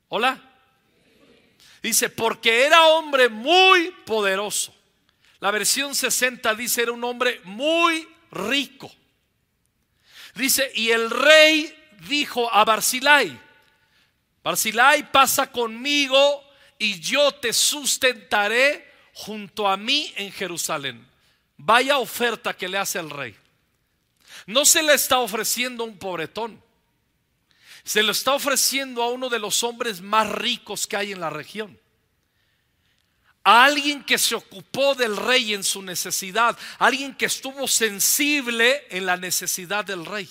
Hola. 0.08 0.57
Dice, 1.82 2.10
porque 2.10 2.66
era 2.66 2.88
hombre 2.88 3.30
muy 3.30 3.92
poderoso. 4.06 4.74
La 5.40 5.52
versión 5.52 5.94
60 5.94 6.54
dice, 6.56 6.82
era 6.82 6.92
un 6.92 7.04
hombre 7.04 7.42
muy 7.44 8.08
rico. 8.32 8.92
Dice, 10.36 10.72
y 10.76 10.92
el 10.92 11.10
rey 11.10 11.74
dijo 12.08 12.52
a 12.52 12.64
Barzilai, 12.66 13.40
Barzilai 14.44 15.12
pasa 15.12 15.52
conmigo 15.52 16.44
y 16.80 17.00
yo 17.00 17.34
te 17.34 17.54
sustentaré 17.54 18.88
junto 19.14 19.68
a 19.68 19.78
mí 19.78 20.14
en 20.16 20.32
Jerusalén. 20.32 21.06
Vaya 21.58 21.98
oferta 21.98 22.56
que 22.56 22.68
le 22.68 22.78
hace 22.78 23.00
el 23.00 23.10
rey. 23.10 23.36
No 24.46 24.64
se 24.64 24.84
le 24.84 24.94
está 24.94 25.20
ofreciendo 25.20 25.84
un 25.84 25.98
pobretón. 25.98 26.62
Se 27.88 28.04
lo 28.04 28.12
está 28.12 28.34
ofreciendo 28.34 29.02
a 29.02 29.10
uno 29.10 29.30
de 29.30 29.40
los 29.40 29.64
hombres 29.64 30.02
más 30.02 30.30
ricos 30.30 30.86
que 30.86 30.98
hay 30.98 31.14
en 31.14 31.22
la 31.22 31.30
región. 31.30 31.80
A 33.44 33.64
alguien 33.64 34.04
que 34.04 34.18
se 34.18 34.36
ocupó 34.36 34.94
del 34.94 35.16
rey 35.16 35.54
en 35.54 35.64
su 35.64 35.82
necesidad. 35.82 36.58
alguien 36.80 37.16
que 37.16 37.26
estuvo 37.26 37.68
sensible 37.68 38.86
en 38.90 39.06
la 39.06 39.16
necesidad 39.16 39.86
del 39.86 40.06
rey. 40.06 40.30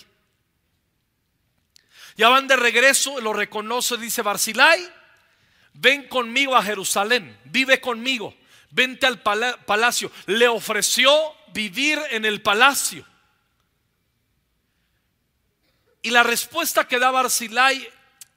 Ya 2.17 2.29
van 2.29 2.47
de 2.47 2.57
regreso, 2.57 3.21
lo 3.21 3.33
reconoce, 3.33 3.97
dice 3.97 4.21
Barzilai. 4.21 4.87
Ven 5.73 6.09
conmigo 6.09 6.55
a 6.55 6.63
Jerusalén, 6.63 7.39
vive 7.45 7.81
conmigo 7.81 8.35
vente 8.77 9.07
al 9.07 9.23
palacio. 9.23 10.13
Le 10.27 10.47
ofreció 10.47 11.11
vivir 11.53 11.99
en 12.11 12.27
el 12.27 12.43
palacio. 12.43 13.05
Y 16.07 16.11
la 16.11 16.23
respuesta 16.23 16.87
que 16.87 17.01
da 17.01 17.11
Barzilai 17.11 17.85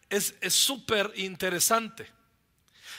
es 0.09 0.33
súper 0.47 1.13
interesante. 1.17 2.09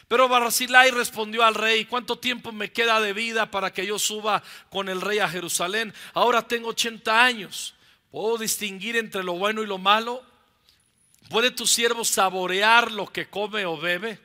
Pero 0.06 0.28
Barzilai 0.28 0.92
respondió 0.92 1.42
al 1.42 1.56
rey, 1.56 1.86
¿cuánto 1.86 2.20
tiempo 2.20 2.52
me 2.52 2.70
queda 2.70 3.00
de 3.00 3.12
vida 3.12 3.50
para 3.50 3.72
que 3.72 3.84
yo 3.84 3.98
suba 3.98 4.44
con 4.70 4.88
el 4.88 5.00
rey 5.00 5.18
a 5.18 5.28
Jerusalén? 5.28 5.92
Ahora 6.14 6.46
tengo 6.46 6.68
80 6.68 7.24
años. 7.24 7.74
¿Puedo 8.12 8.38
distinguir 8.38 8.94
entre 8.94 9.24
lo 9.24 9.32
bueno 9.32 9.60
y 9.60 9.66
lo 9.66 9.78
malo? 9.78 10.22
¿Puede 11.28 11.50
tu 11.50 11.66
siervo 11.66 12.04
saborear 12.04 12.92
lo 12.92 13.08
que 13.08 13.28
come 13.28 13.66
o 13.66 13.76
bebe? 13.76 14.20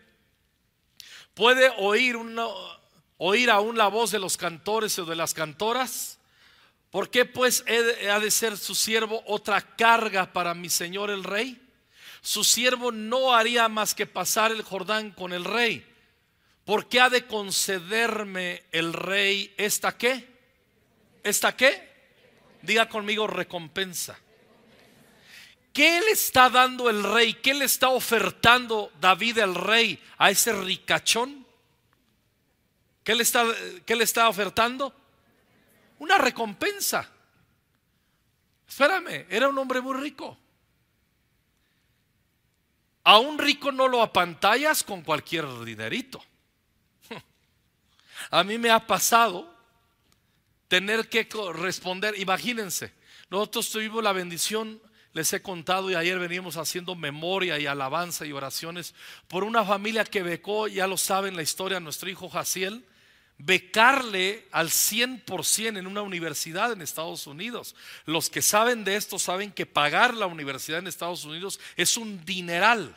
¿Puede 1.34 1.72
oír 1.80 2.18
una, 2.18 2.46
oír 3.18 3.50
aún 3.50 3.80
la 3.80 3.88
voz 3.88 4.12
de 4.12 4.20
los 4.20 4.38
cantores 4.38 5.00
o 5.00 5.06
de 5.06 5.16
las 5.16 5.34
cantoras? 5.34 6.20
¿Por 6.96 7.10
qué 7.10 7.26
pues 7.26 7.66
ha 8.10 8.22
de 8.22 8.32
ser 8.32 8.58
su 8.58 8.74
siervo 8.74 9.22
otra 9.28 9.60
carga 9.76 10.32
para 10.32 10.54
mi 10.54 10.70
señor 10.70 11.10
el 11.10 11.26
rey? 11.26 11.62
Su 12.22 12.42
siervo 12.46 12.90
no 12.90 13.36
haría 13.36 13.68
más 13.68 13.94
que 13.94 14.06
pasar 14.06 14.54
el 14.54 14.62
Jordán 14.62 15.12
con 15.12 15.34
el 15.34 15.44
rey. 15.44 15.86
¿Por 16.64 16.88
qué 16.88 17.02
ha 17.02 17.10
de 17.10 17.28
concederme 17.28 18.64
el 18.72 18.94
rey 18.94 19.54
esta 19.58 19.98
qué? 19.98 20.26
¿Esta 21.22 21.54
qué? 21.54 21.86
Diga 22.62 22.88
conmigo 22.88 23.28
recompensa. 23.28 24.18
¿Qué 25.74 26.00
le 26.00 26.12
está 26.12 26.50
dando 26.50 26.90
el 26.90 27.04
rey? 27.04 27.34
¿Qué 27.34 27.54
le 27.54 27.66
está 27.66 27.90
ofertando 27.90 28.90
David 29.02 29.40
el 29.40 29.54
rey 29.54 30.02
a 30.18 30.32
ese 30.32 30.54
ricachón? 30.54 31.46
¿Qué 33.04 33.16
le 33.16 33.24
está, 33.24 33.46
qué 33.86 33.98
le 33.98 34.06
está 34.06 34.30
ofertando? 34.30 34.96
Una 36.06 36.20
recompensa. 36.20 37.10
Espérame, 38.68 39.26
era 39.28 39.50
un 39.50 39.58
hombre 39.58 39.82
muy 39.82 40.00
rico. 40.00 40.38
A 43.06 43.18
un 43.18 43.40
rico 43.40 43.72
no 43.72 43.88
lo 43.88 44.04
apantallas 44.04 44.84
con 44.84 45.02
cualquier 45.02 45.48
dinerito. 45.64 46.24
A 48.30 48.44
mí 48.44 48.60
me 48.60 48.70
ha 48.70 48.86
pasado 48.86 49.52
tener 50.68 51.10
que 51.10 51.28
responder, 51.54 52.14
imagínense, 52.20 52.94
nosotros 53.32 53.72
tuvimos 53.72 54.04
la 54.04 54.14
bendición, 54.14 54.80
les 55.12 55.34
he 55.34 55.42
contado 55.42 55.90
y 55.90 55.96
ayer 55.96 56.20
venimos 56.20 56.58
haciendo 56.58 56.94
memoria 56.94 57.58
y 57.58 57.66
alabanza 57.66 58.28
y 58.28 58.32
oraciones 58.32 58.94
por 59.28 59.44
una 59.44 59.66
familia 59.66 60.06
que 60.06 60.22
becó, 60.22 60.68
ya 60.68 60.86
lo 60.86 60.98
saben 60.98 61.36
la 61.36 61.42
historia, 61.42 61.80
nuestro 61.80 62.12
hijo 62.12 62.30
Jaciel 62.30 62.86
becarle 63.38 64.48
al 64.52 64.70
100% 64.70 65.78
en 65.78 65.88
una 65.88 66.02
universidad 66.02 66.72
en 66.72 66.82
Estados 66.82 67.28
Unidos. 67.28 67.76
Los 68.06 68.30
que 68.30 68.42
saben 68.42 68.84
de 68.84 68.96
esto 68.96 69.20
saben 69.20 69.52
que 69.52 69.66
pagar 69.66 70.14
la 70.14 70.28
universidad 70.28 70.80
en 70.80 70.88
Estados 70.88 71.26
Unidos 71.26 71.60
es 71.76 71.98
un 71.98 72.24
dineral. 72.26 72.96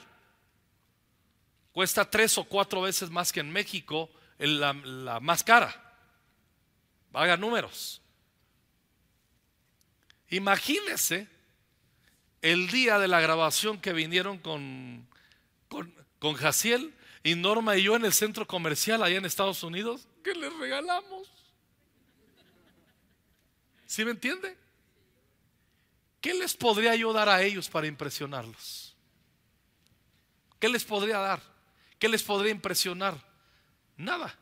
Cuesta 1.72 2.08
tres 2.08 2.38
o 2.38 2.44
cuatro 2.44 2.82
veces 2.82 3.10
más 3.10 3.32
que 3.32 3.40
en 3.40 3.50
México 3.50 4.10
la, 4.38 4.72
más 5.20 5.42
cara. 5.42 5.84
Haga 7.12 7.36
números. 7.36 8.00
Imagínese 10.30 11.26
el 12.42 12.68
día 12.68 12.98
de 12.98 13.08
la 13.08 13.20
grabación 13.20 13.80
que 13.80 13.92
vinieron 13.92 14.38
con, 14.38 15.08
con, 15.68 15.92
con 16.20 16.34
Jaciel 16.34 16.94
Y 17.22 17.34
Norma 17.34 17.76
y 17.76 17.82
yo 17.82 17.96
en 17.96 18.04
el 18.04 18.12
centro 18.12 18.46
comercial 18.46 19.02
allá 19.02 19.18
en 19.18 19.24
Estados 19.24 19.62
Unidos, 19.62 20.06
¿qué 20.22 20.34
les 20.34 20.52
regalamos? 20.54 21.28
¿Sí 23.86 24.04
me 24.04 24.12
entiende? 24.12 24.56
¿Qué 26.20 26.34
les 26.34 26.54
podría 26.54 26.94
yo 26.94 27.12
dar 27.12 27.28
a 27.28 27.42
ellos 27.42 27.68
para 27.68 27.86
impresionarlos? 27.86 28.94
¿Qué 30.58 30.68
les 30.68 30.84
podría 30.84 31.18
dar? 31.18 31.40
¿Qué 31.98 32.08
les 32.08 32.22
podría 32.22 32.52
impresionar? 32.52 33.16
Nada. 33.96 34.36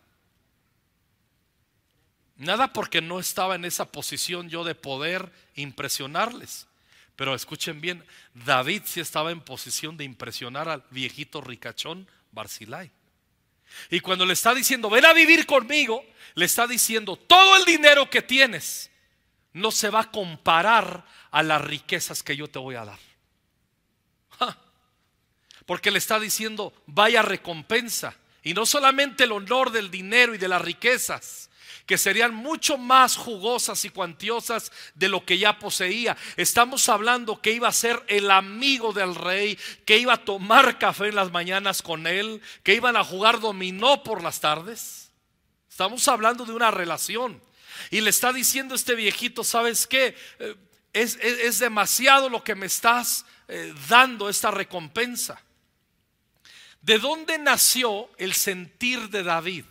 Nada 2.36 2.72
porque 2.72 3.00
no 3.00 3.18
estaba 3.18 3.54
en 3.54 3.64
esa 3.64 3.90
posición 3.90 4.48
yo 4.48 4.64
de 4.64 4.74
poder 4.74 5.32
impresionarles. 5.54 6.66
Pero 7.16 7.34
escuchen 7.34 7.80
bien, 7.80 8.04
David 8.34 8.82
sí 8.84 9.00
estaba 9.00 9.30
en 9.30 9.40
posición 9.40 9.96
de 9.96 10.04
impresionar 10.04 10.68
al 10.68 10.84
viejito 10.90 11.40
ricachón 11.40 12.06
Y 13.90 14.00
cuando 14.00 14.24
le 14.24 14.32
está 14.32 14.54
diciendo, 14.54 14.90
ven 14.90 15.04
a 15.04 15.12
vivir 15.12 15.46
conmigo, 15.46 16.04
le 16.34 16.44
está 16.44 16.66
diciendo, 16.66 17.16
todo 17.16 17.56
el 17.56 17.64
dinero 17.64 18.08
que 18.10 18.22
tienes 18.22 18.90
no 19.52 19.70
se 19.70 19.90
va 19.90 20.00
a 20.00 20.10
comparar 20.10 21.04
a 21.30 21.42
las 21.42 21.62
riquezas 21.62 22.22
que 22.22 22.36
yo 22.36 22.48
te 22.48 22.58
voy 22.58 22.74
a 22.74 22.84
dar. 22.84 22.98
Porque 25.66 25.90
le 25.90 25.98
está 25.98 26.20
diciendo, 26.20 26.72
vaya 26.86 27.22
recompensa. 27.22 28.14
Y 28.42 28.54
no 28.54 28.66
solamente 28.66 29.24
el 29.24 29.32
honor 29.32 29.72
del 29.72 29.90
dinero 29.90 30.34
y 30.34 30.38
de 30.38 30.48
las 30.48 30.62
riquezas, 30.62 31.50
que 31.86 31.96
serían 31.96 32.34
mucho 32.34 32.76
más 32.76 33.16
jugosas 33.16 33.84
y 33.84 33.90
cuantiosas 33.90 34.72
de 34.94 35.08
lo 35.08 35.24
que 35.24 35.38
ya 35.38 35.58
poseía. 35.58 36.16
Estamos 36.36 36.88
hablando 36.88 37.40
que 37.40 37.52
iba 37.52 37.68
a 37.68 37.72
ser 37.72 38.02
el 38.08 38.30
amigo 38.30 38.92
del 38.92 39.14
rey, 39.14 39.56
que 39.84 39.98
iba 39.98 40.14
a 40.14 40.24
tomar 40.24 40.78
café 40.78 41.08
en 41.08 41.14
las 41.14 41.30
mañanas 41.30 41.82
con 41.82 42.06
él, 42.06 42.42
que 42.64 42.74
iban 42.74 42.96
a 42.96 43.04
jugar 43.04 43.40
dominó 43.40 44.02
por 44.02 44.22
las 44.22 44.40
tardes. 44.40 45.12
Estamos 45.70 46.06
hablando 46.08 46.44
de 46.44 46.52
una 46.52 46.72
relación. 46.72 47.40
Y 47.90 48.00
le 48.00 48.10
está 48.10 48.32
diciendo 48.32 48.74
este 48.74 48.94
viejito, 48.94 49.44
¿sabes 49.44 49.86
qué? 49.86 50.16
Eh, 50.38 50.56
es, 50.92 51.58
demasiado 51.58 52.28
lo 52.28 52.42
que 52.42 52.54
me 52.54 52.66
estás 52.66 53.26
eh, 53.48 53.72
dando, 53.88 54.28
esta 54.28 54.50
recompensa. 54.50 55.40
¿De 56.80 56.98
dónde 56.98 57.38
nació 57.38 58.10
el 58.16 58.32
sentir 58.32 59.10
de 59.10 59.22
David? 59.22 59.64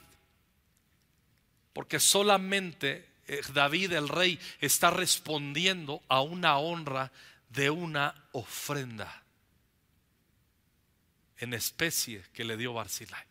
Porque 1.75 1.99
solamente 1.99 3.05
eh, 3.27 3.41
David 3.53 3.91
el 3.91 4.07
rey 4.07 4.39
está 4.61 4.91
respondiendo 4.91 6.01
a 6.07 6.21
una 6.21 6.57
honra 6.57 7.11
de 7.49 7.69
una 7.69 8.15
ofrenda 8.31 9.23
en 11.39 11.53
especie 11.53 12.23
que 12.31 12.45
le 12.45 12.55
dio 12.55 12.71
Barzilai. 12.71 13.25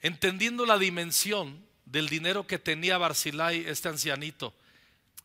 Entendiendo 0.00 0.64
la 0.64 0.78
dimensión 0.78 1.66
del 1.86 2.08
dinero 2.08 2.46
que 2.46 2.60
tenía 2.60 2.96
Barzilai, 2.96 3.64
este 3.66 3.88
ancianito, 3.88 4.54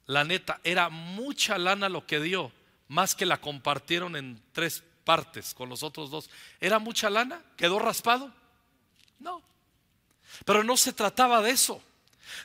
la 0.07 0.23
neta, 0.23 0.59
era 0.63 0.89
mucha 0.89 1.59
lana 1.59 1.89
lo 1.89 2.07
que 2.07 2.19
dio, 2.19 2.51
más 2.87 3.13
que 3.13 3.27
la 3.27 3.39
compartieron 3.39 4.15
en 4.15 4.41
tres 4.51 4.81
partes 5.03 5.53
con 5.53 5.69
los 5.69 5.83
otros 5.83 6.09
dos. 6.09 6.27
¿Era 6.59 6.79
mucha 6.79 7.11
lana? 7.11 7.43
¿Quedó 7.55 7.77
raspado? 7.77 8.33
No. 9.19 9.43
Pero 10.45 10.63
no 10.63 10.77
se 10.77 10.93
trataba 10.93 11.41
de 11.41 11.51
eso. 11.51 11.81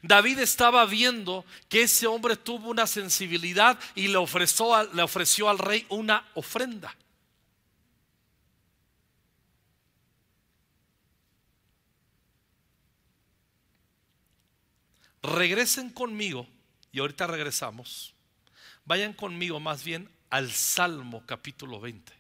David 0.03 0.39
estaba 0.39 0.85
viendo 0.87 1.45
que 1.69 1.83
ese 1.83 2.07
hombre 2.07 2.37
tuvo 2.37 2.71
una 2.71 2.87
sensibilidad 2.87 3.79
y 3.95 4.09
le 4.09 4.17
ofreció, 4.17 4.85
le 4.93 5.03
ofreció 5.03 5.49
al 5.49 5.59
rey 5.59 5.87
una 5.89 6.27
ofrenda. 6.35 6.95
Regresen 15.23 15.91
conmigo, 15.91 16.47
y 16.93 17.01
ahorita 17.01 17.27
regresamos. 17.27 18.15
Vayan 18.85 19.13
conmigo 19.13 19.61
más 19.61 19.85
bien 19.85 20.11
al 20.31 20.51
Salmo 20.51 21.25
capítulo 21.27 21.79
20. 21.81 22.20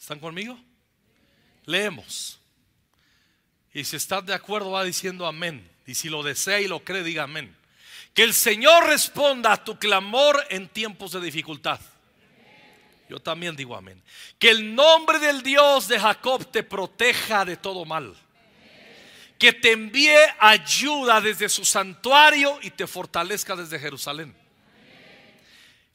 ¿Están 0.00 0.18
conmigo? 0.18 0.58
Leemos. 1.66 2.40
Y 3.74 3.84
si 3.84 3.96
estás 3.96 4.24
de 4.24 4.32
acuerdo, 4.32 4.70
va 4.70 4.82
diciendo 4.82 5.26
amén. 5.26 5.70
Y 5.86 5.94
si 5.94 6.08
lo 6.08 6.22
desea 6.22 6.58
y 6.60 6.66
lo 6.66 6.82
cree, 6.82 7.04
diga 7.04 7.24
amén. 7.24 7.54
Que 8.14 8.22
el 8.22 8.32
Señor 8.32 8.86
responda 8.86 9.52
a 9.52 9.62
tu 9.62 9.78
clamor 9.78 10.42
en 10.48 10.68
tiempos 10.68 11.12
de 11.12 11.20
dificultad. 11.20 11.78
Yo 13.10 13.20
también 13.20 13.54
digo 13.54 13.76
amén. 13.76 14.02
Que 14.38 14.50
el 14.50 14.74
nombre 14.74 15.18
del 15.18 15.42
Dios 15.42 15.86
de 15.86 16.00
Jacob 16.00 16.50
te 16.50 16.62
proteja 16.62 17.44
de 17.44 17.58
todo 17.58 17.84
mal. 17.84 18.16
Que 19.38 19.52
te 19.52 19.72
envíe 19.72 20.16
ayuda 20.38 21.20
desde 21.20 21.48
su 21.48 21.64
santuario 21.64 22.58
y 22.62 22.70
te 22.70 22.86
fortalezca 22.86 23.54
desde 23.54 23.78
Jerusalén 23.78 24.39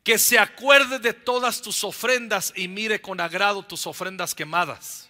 que 0.06 0.20
se 0.20 0.38
acuerde 0.38 1.00
de 1.00 1.14
todas 1.14 1.64
tus 1.64 1.84
ofrendas 1.84 2.54
y 2.56 2.68
mire 2.68 3.02
con 3.02 3.20
agrado 3.20 3.64
tus 3.64 3.88
ofrendas 3.88 4.36
quemadas. 4.36 5.10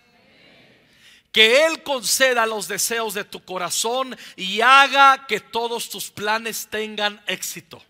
Que 1.33 1.65
Él 1.65 1.83
conceda 1.83 2.45
los 2.45 2.69
deseos 2.69 3.13
de 3.13 3.25
tu 3.25 3.43
corazón 3.43 4.17
y 4.37 4.61
haga 4.61 5.27
que 5.27 5.41
todos 5.41 5.89
tus 5.89 6.09
planes 6.09 6.69
tengan 6.71 7.21
éxito. 7.27 7.83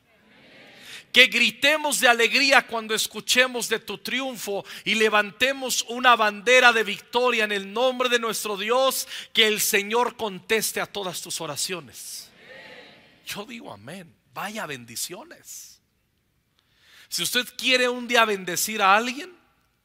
Que 1.12 1.28
gritemos 1.28 2.00
de 2.00 2.08
alegría 2.08 2.66
cuando 2.66 2.96
escuchemos 2.96 3.70
de 3.70 3.78
tu 3.78 4.00
triunfo 4.00 4.66
y 4.84 4.96
levantemos 4.96 5.86
una 5.88 6.16
bandera 6.16 6.74
de 6.74 6.84
victoria 6.84 7.44
en 7.44 7.52
el 7.52 7.72
nombre 7.72 8.10
de 8.10 8.18
nuestro 8.18 8.58
Dios. 8.58 9.08
Que 9.32 9.46
el 9.48 9.62
Señor 9.62 10.18
conteste 10.18 10.82
a 10.82 10.88
todas 10.88 11.22
tus 11.22 11.40
oraciones. 11.40 12.32
Yo 13.28 13.46
digo 13.46 13.72
amén. 13.72 14.12
Vaya 14.34 14.66
bendiciones. 14.66 15.75
Si 17.10 17.24
usted 17.24 17.46
quiere 17.58 17.90
un 17.90 18.08
día 18.08 18.26
bendecir 18.26 18.82
a 18.82 18.96
alguien, 18.96 19.36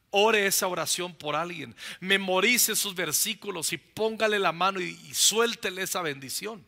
ore 0.09 0.45
esa 0.45 0.67
oración 0.67 1.13
por 1.15 1.35
alguien. 1.35 1.75
Memorice 1.99 2.75
sus 2.75 2.95
versículos 2.95 3.73
y 3.73 3.77
póngale 3.77 4.39
la 4.39 4.51
mano 4.51 4.79
y, 4.81 4.99
y 5.07 5.13
suéltele 5.13 5.83
esa 5.83 6.01
bendición. 6.01 6.65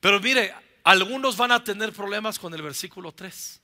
Pero 0.00 0.20
mire, 0.20 0.54
algunos 0.84 1.36
van 1.36 1.52
a 1.52 1.62
tener 1.62 1.92
problemas 1.92 2.38
con 2.38 2.52
el 2.54 2.62
versículo 2.62 3.12
3. 3.12 3.60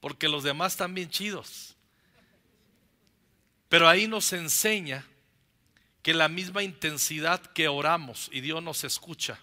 Porque 0.00 0.28
los 0.28 0.44
demás 0.44 0.72
están 0.72 0.94
bien 0.94 1.10
chidos. 1.10 1.76
Pero 3.68 3.88
ahí 3.88 4.06
nos 4.06 4.32
enseña 4.32 5.04
que 6.02 6.14
la 6.14 6.28
misma 6.28 6.62
intensidad 6.62 7.40
que 7.40 7.66
oramos 7.66 8.30
y 8.32 8.40
Dios 8.40 8.62
nos 8.62 8.84
escucha, 8.84 9.40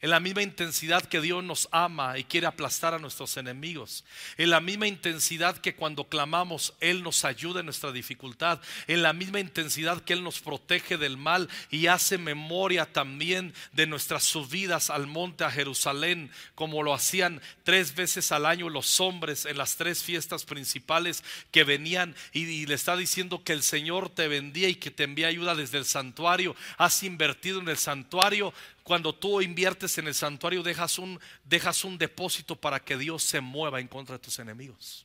en 0.00 0.10
la 0.10 0.20
misma 0.20 0.42
intensidad 0.42 1.04
que 1.04 1.20
Dios 1.20 1.42
nos 1.42 1.68
ama 1.72 2.18
y 2.18 2.24
quiere 2.24 2.46
aplastar 2.46 2.94
a 2.94 2.98
nuestros 2.98 3.36
enemigos. 3.36 4.04
En 4.36 4.50
la 4.50 4.60
misma 4.60 4.86
intensidad 4.86 5.56
que 5.56 5.74
cuando 5.74 6.04
clamamos 6.04 6.74
Él 6.80 7.02
nos 7.02 7.24
ayuda 7.24 7.60
en 7.60 7.66
nuestra 7.66 7.92
dificultad. 7.92 8.60
En 8.86 9.02
la 9.02 9.12
misma 9.12 9.40
intensidad 9.40 10.02
que 10.02 10.12
Él 10.12 10.22
nos 10.22 10.40
protege 10.40 10.96
del 10.96 11.16
mal 11.16 11.48
y 11.70 11.86
hace 11.86 12.18
memoria 12.18 12.86
también 12.86 13.54
de 13.72 13.86
nuestras 13.86 14.24
subidas 14.24 14.90
al 14.90 15.06
monte 15.06 15.44
a 15.44 15.50
Jerusalén, 15.50 16.30
como 16.54 16.82
lo 16.82 16.94
hacían 16.94 17.40
tres 17.64 17.94
veces 17.94 18.32
al 18.32 18.46
año 18.46 18.68
los 18.68 19.00
hombres 19.00 19.46
en 19.46 19.58
las 19.58 19.76
tres 19.76 20.02
fiestas 20.02 20.44
principales 20.44 21.22
que 21.50 21.64
venían 21.64 22.14
y, 22.32 22.66
le 22.66 22.74
está 22.74 22.96
diciendo 22.96 23.42
que 23.44 23.52
el 23.52 23.62
Señor 23.62 24.08
te 24.08 24.28
vendía 24.28 24.68
y 24.68 24.74
que 24.74 24.90
te 24.90 25.04
envía 25.04 25.28
ayuda 25.28 25.54
desde 25.54 25.78
el 25.78 25.84
santuario. 25.84 26.56
Has 26.78 27.02
invertido 27.02 27.60
en 27.60 27.68
el 27.68 27.76
santuario 27.76 28.52
cuando 28.86 29.12
tú 29.12 29.42
inviertes 29.42 29.98
en 29.98 30.06
el 30.06 30.14
santuario, 30.14 30.62
dejas 30.62 31.00
un, 31.00 31.18
dejas 31.42 31.82
un 31.82 31.98
depósito 31.98 32.54
para 32.54 32.78
que 32.78 32.96
Dios 32.96 33.24
se 33.24 33.40
mueva 33.40 33.80
en 33.80 33.88
contra 33.88 34.12
de 34.12 34.20
tus 34.20 34.38
enemigos. 34.38 35.04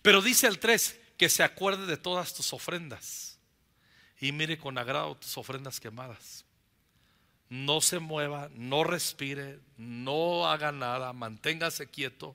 Pero 0.00 0.22
dice 0.22 0.46
el 0.46 0.58
3, 0.58 0.98
que 1.18 1.28
se 1.28 1.42
acuerde 1.42 1.84
de 1.84 1.98
todas 1.98 2.32
tus 2.32 2.54
ofrendas 2.54 3.38
y 4.18 4.32
mire 4.32 4.56
con 4.56 4.78
agrado 4.78 5.18
tus 5.18 5.36
ofrendas 5.36 5.78
quemadas. 5.78 6.46
No 7.50 7.82
se 7.82 7.98
mueva, 7.98 8.48
no 8.54 8.82
respire, 8.82 9.60
no 9.76 10.46
haga 10.46 10.72
nada, 10.72 11.12
manténgase 11.12 11.90
quieto. 11.90 12.34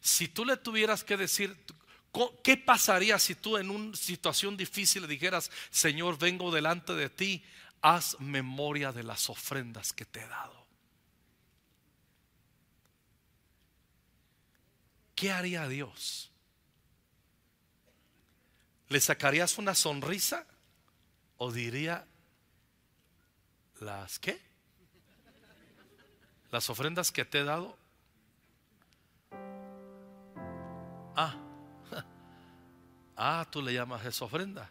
Si 0.00 0.26
tú 0.26 0.44
le 0.44 0.56
tuvieras 0.56 1.04
que 1.04 1.16
decir, 1.16 1.56
¿qué 2.42 2.56
pasaría 2.56 3.20
si 3.20 3.36
tú 3.36 3.56
en 3.56 3.70
una 3.70 3.94
situación 3.94 4.56
difícil 4.56 5.02
le 5.02 5.08
dijeras, 5.08 5.52
Señor, 5.70 6.18
vengo 6.18 6.50
delante 6.50 6.92
de 6.94 7.08
ti 7.08 7.44
haz 7.84 8.18
memoria 8.18 8.92
de 8.92 9.02
las 9.02 9.28
ofrendas 9.28 9.92
que 9.92 10.06
te 10.06 10.20
he 10.20 10.26
dado. 10.26 10.66
¿Qué 15.14 15.30
haría 15.30 15.68
Dios? 15.68 16.32
¿Le 18.88 18.98
sacarías 19.00 19.58
una 19.58 19.74
sonrisa 19.74 20.46
o 21.36 21.52
diría 21.52 22.06
las 23.80 24.18
qué? 24.18 24.40
Las 26.50 26.70
ofrendas 26.70 27.12
que 27.12 27.26
te 27.26 27.40
he 27.40 27.44
dado. 27.44 27.76
Ah, 31.14 31.36
ah, 33.16 33.46
tú 33.50 33.60
le 33.60 33.74
llamas 33.74 34.06
esa 34.06 34.24
ofrenda. 34.24 34.70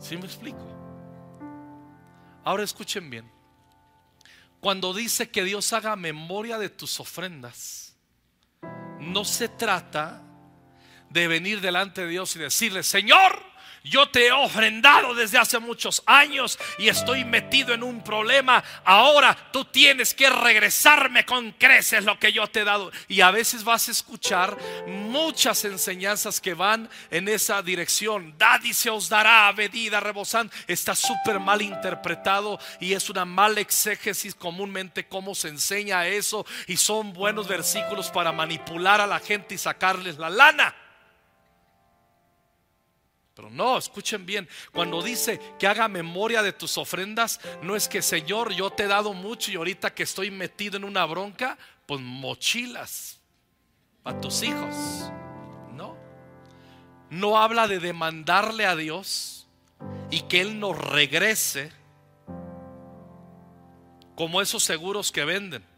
¿Sí 0.00 0.16
me 0.16 0.24
explico? 0.24 0.66
Ahora 2.44 2.64
escuchen 2.64 3.10
bien. 3.10 3.30
Cuando 4.60 4.92
dice 4.92 5.30
que 5.30 5.44
Dios 5.44 5.72
haga 5.72 5.94
memoria 5.96 6.58
de 6.58 6.68
tus 6.68 7.00
ofrendas, 7.00 7.96
no 8.98 9.24
se 9.24 9.48
trata 9.48 10.22
de 11.10 11.28
venir 11.28 11.60
delante 11.60 12.02
de 12.02 12.08
Dios 12.08 12.34
y 12.36 12.38
decirle, 12.38 12.82
Señor, 12.82 13.49
yo 13.82 14.08
te 14.08 14.26
he 14.26 14.32
ofrendado 14.32 15.14
desde 15.14 15.38
hace 15.38 15.58
muchos 15.58 16.02
años 16.06 16.58
y 16.78 16.88
estoy 16.88 17.24
metido 17.24 17.72
en 17.72 17.82
un 17.82 18.02
problema. 18.02 18.62
Ahora 18.84 19.36
tú 19.52 19.64
tienes 19.64 20.14
que 20.14 20.28
regresarme 20.28 21.24
con 21.24 21.52
creces 21.52 22.04
lo 22.04 22.18
que 22.18 22.32
yo 22.32 22.46
te 22.46 22.60
he 22.60 22.64
dado. 22.64 22.92
Y 23.08 23.22
a 23.22 23.30
veces 23.30 23.64
vas 23.64 23.88
a 23.88 23.92
escuchar 23.92 24.56
muchas 24.86 25.64
enseñanzas 25.64 26.40
que 26.40 26.54
van 26.54 26.88
en 27.10 27.28
esa 27.28 27.62
dirección. 27.62 28.34
Dad 28.36 28.62
y 28.64 28.74
se 28.74 28.90
os 28.90 29.08
dará 29.08 29.52
medida 29.52 30.00
rebosante. 30.00 30.54
Está 30.66 30.94
súper 30.94 31.40
mal 31.40 31.62
interpretado 31.62 32.58
y 32.80 32.92
es 32.92 33.08
una 33.08 33.24
mala 33.24 33.60
exégesis 33.60 34.34
comúnmente 34.34 35.06
cómo 35.06 35.34
se 35.34 35.48
enseña 35.48 36.06
eso. 36.06 36.44
Y 36.66 36.76
son 36.76 37.12
buenos 37.12 37.48
versículos 37.48 38.10
para 38.10 38.32
manipular 38.32 39.00
a 39.00 39.06
la 39.06 39.20
gente 39.20 39.54
y 39.54 39.58
sacarles 39.58 40.18
la 40.18 40.28
lana. 40.28 40.74
No, 43.48 43.78
escuchen 43.78 44.26
bien, 44.26 44.48
cuando 44.72 45.00
dice 45.00 45.40
que 45.58 45.66
haga 45.66 45.88
memoria 45.88 46.42
de 46.42 46.52
tus 46.52 46.76
ofrendas, 46.76 47.40
no 47.62 47.76
es 47.76 47.88
que 47.88 48.02
Señor, 48.02 48.52
yo 48.52 48.70
te 48.70 48.82
he 48.82 48.88
dado 48.88 49.14
mucho 49.14 49.50
y 49.50 49.54
ahorita 49.54 49.94
que 49.94 50.02
estoy 50.02 50.30
metido 50.30 50.76
en 50.76 50.84
una 50.84 51.06
bronca, 51.06 51.56
pues 51.86 52.00
mochilas 52.00 53.20
a 54.04 54.20
tus 54.20 54.42
hijos. 54.42 54.74
No. 55.72 55.96
No 57.08 57.38
habla 57.38 57.68
de 57.68 57.78
demandarle 57.78 58.66
a 58.66 58.76
Dios 58.76 59.48
y 60.10 60.22
que 60.22 60.40
Él 60.40 60.58
nos 60.58 60.76
regrese 60.76 61.72
como 64.14 64.42
esos 64.42 64.62
seguros 64.62 65.12
que 65.12 65.24
venden. 65.24 65.69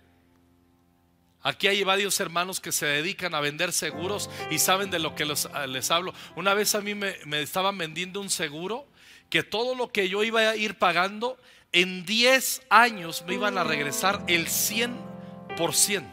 Aquí 1.42 1.66
hay 1.66 1.82
varios 1.82 2.20
hermanos 2.20 2.60
que 2.60 2.70
se 2.70 2.86
dedican 2.86 3.34
a 3.34 3.40
vender 3.40 3.72
seguros 3.72 4.30
y 4.50 4.58
saben 4.58 4.90
de 4.90 5.00
lo 5.00 5.14
que 5.14 5.24
les, 5.24 5.46
hablo. 5.90 6.14
Una 6.36 6.54
vez 6.54 6.74
a 6.74 6.80
mí 6.80 6.94
me, 6.94 7.16
estaban 7.40 7.76
vendiendo 7.76 8.20
un 8.20 8.30
seguro 8.30 8.86
que 9.28 9.42
todo 9.42 9.74
lo 9.74 9.90
que 9.90 10.08
yo 10.08 10.22
iba 10.22 10.40
a 10.40 10.56
ir 10.56 10.78
pagando 10.78 11.36
en 11.72 12.04
10 12.04 12.62
años 12.70 13.24
me 13.26 13.34
iban 13.34 13.58
a 13.58 13.64
regresar 13.64 14.22
el 14.28 14.46
100%. 14.46 16.06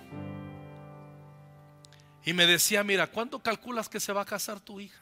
Y 2.25 2.33
me 2.33 2.47
decía, 2.47 2.83
mira, 2.83 3.07
¿cuándo 3.07 3.39
calculas 3.39 3.87
que 3.87 3.99
se 3.99 4.13
va 4.13 4.21
a 4.21 4.25
casar 4.25 4.59
tu 4.59 4.79
hija? 4.79 5.01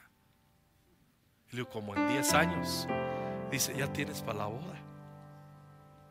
Le 1.52 1.58
digo, 1.58 1.70
como 1.70 1.96
en 1.96 2.08
10 2.10 2.34
años. 2.34 2.88
Dice, 3.50 3.74
ya 3.78 3.92
tienes 3.94 4.22
para 4.22 4.40
la 4.40 4.46
boda 4.48 4.78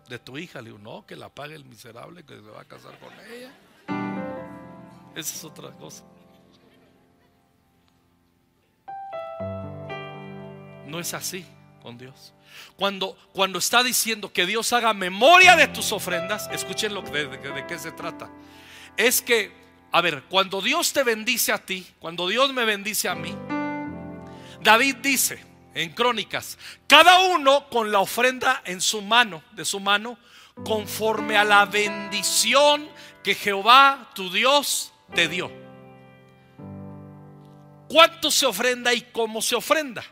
de 0.08 0.18
tu 0.18 0.38
hija. 0.38 0.60
Le 0.62 0.70
digo, 0.70 0.78
no, 0.78 1.04
que 1.04 1.16
la 1.16 1.28
pague 1.28 1.54
el 1.54 1.64
miserable 1.64 2.24
que 2.24 2.34
se 2.34 2.40
va 2.40 2.62
a 2.62 2.64
casar 2.64 2.98
con 2.98 3.12
ella. 3.30 3.52
Esa 5.16 5.34
es 5.34 5.44
otra 5.44 5.70
cosa. 5.70 6.04
No 10.86 11.00
es 11.00 11.14
así 11.14 11.44
con 11.82 11.96
Dios. 11.96 12.34
Cuando, 12.76 13.16
cuando 13.32 13.58
está 13.58 13.82
diciendo 13.82 14.30
que 14.30 14.44
Dios 14.44 14.74
haga 14.74 14.92
memoria 14.92 15.56
de 15.56 15.68
tus 15.68 15.90
ofrendas, 15.92 16.50
escuchen 16.52 16.92
lo 16.92 17.00
de, 17.00 17.28
de, 17.28 17.38
de 17.38 17.66
qué 17.66 17.78
se 17.78 17.92
trata. 17.92 18.30
Es 18.98 19.22
que, 19.22 19.52
a 19.90 20.02
ver, 20.02 20.24
cuando 20.24 20.60
Dios 20.60 20.92
te 20.92 21.02
bendice 21.02 21.50
a 21.50 21.64
ti, 21.64 21.86
cuando 21.98 22.28
Dios 22.28 22.52
me 22.52 22.66
bendice 22.66 23.08
a 23.08 23.14
mí, 23.14 23.34
David 24.60 24.96
dice 24.96 25.42
en 25.72 25.94
Crónicas, 25.94 26.58
cada 26.86 27.20
uno 27.20 27.70
con 27.70 27.90
la 27.90 28.00
ofrenda 28.00 28.62
en 28.66 28.82
su 28.82 29.00
mano, 29.00 29.42
de 29.52 29.64
su 29.64 29.80
mano, 29.80 30.18
conforme 30.62 31.38
a 31.38 31.44
la 31.44 31.64
bendición 31.64 32.86
que 33.22 33.34
Jehová, 33.34 34.10
tu 34.14 34.30
Dios, 34.30 34.92
te 35.14 35.28
dio. 35.28 35.50
¿Cuánto 37.88 38.30
se 38.30 38.46
ofrenda 38.46 38.92
y 38.92 39.02
cómo 39.02 39.40
se 39.40 39.54
ofrenda? 39.54 40.04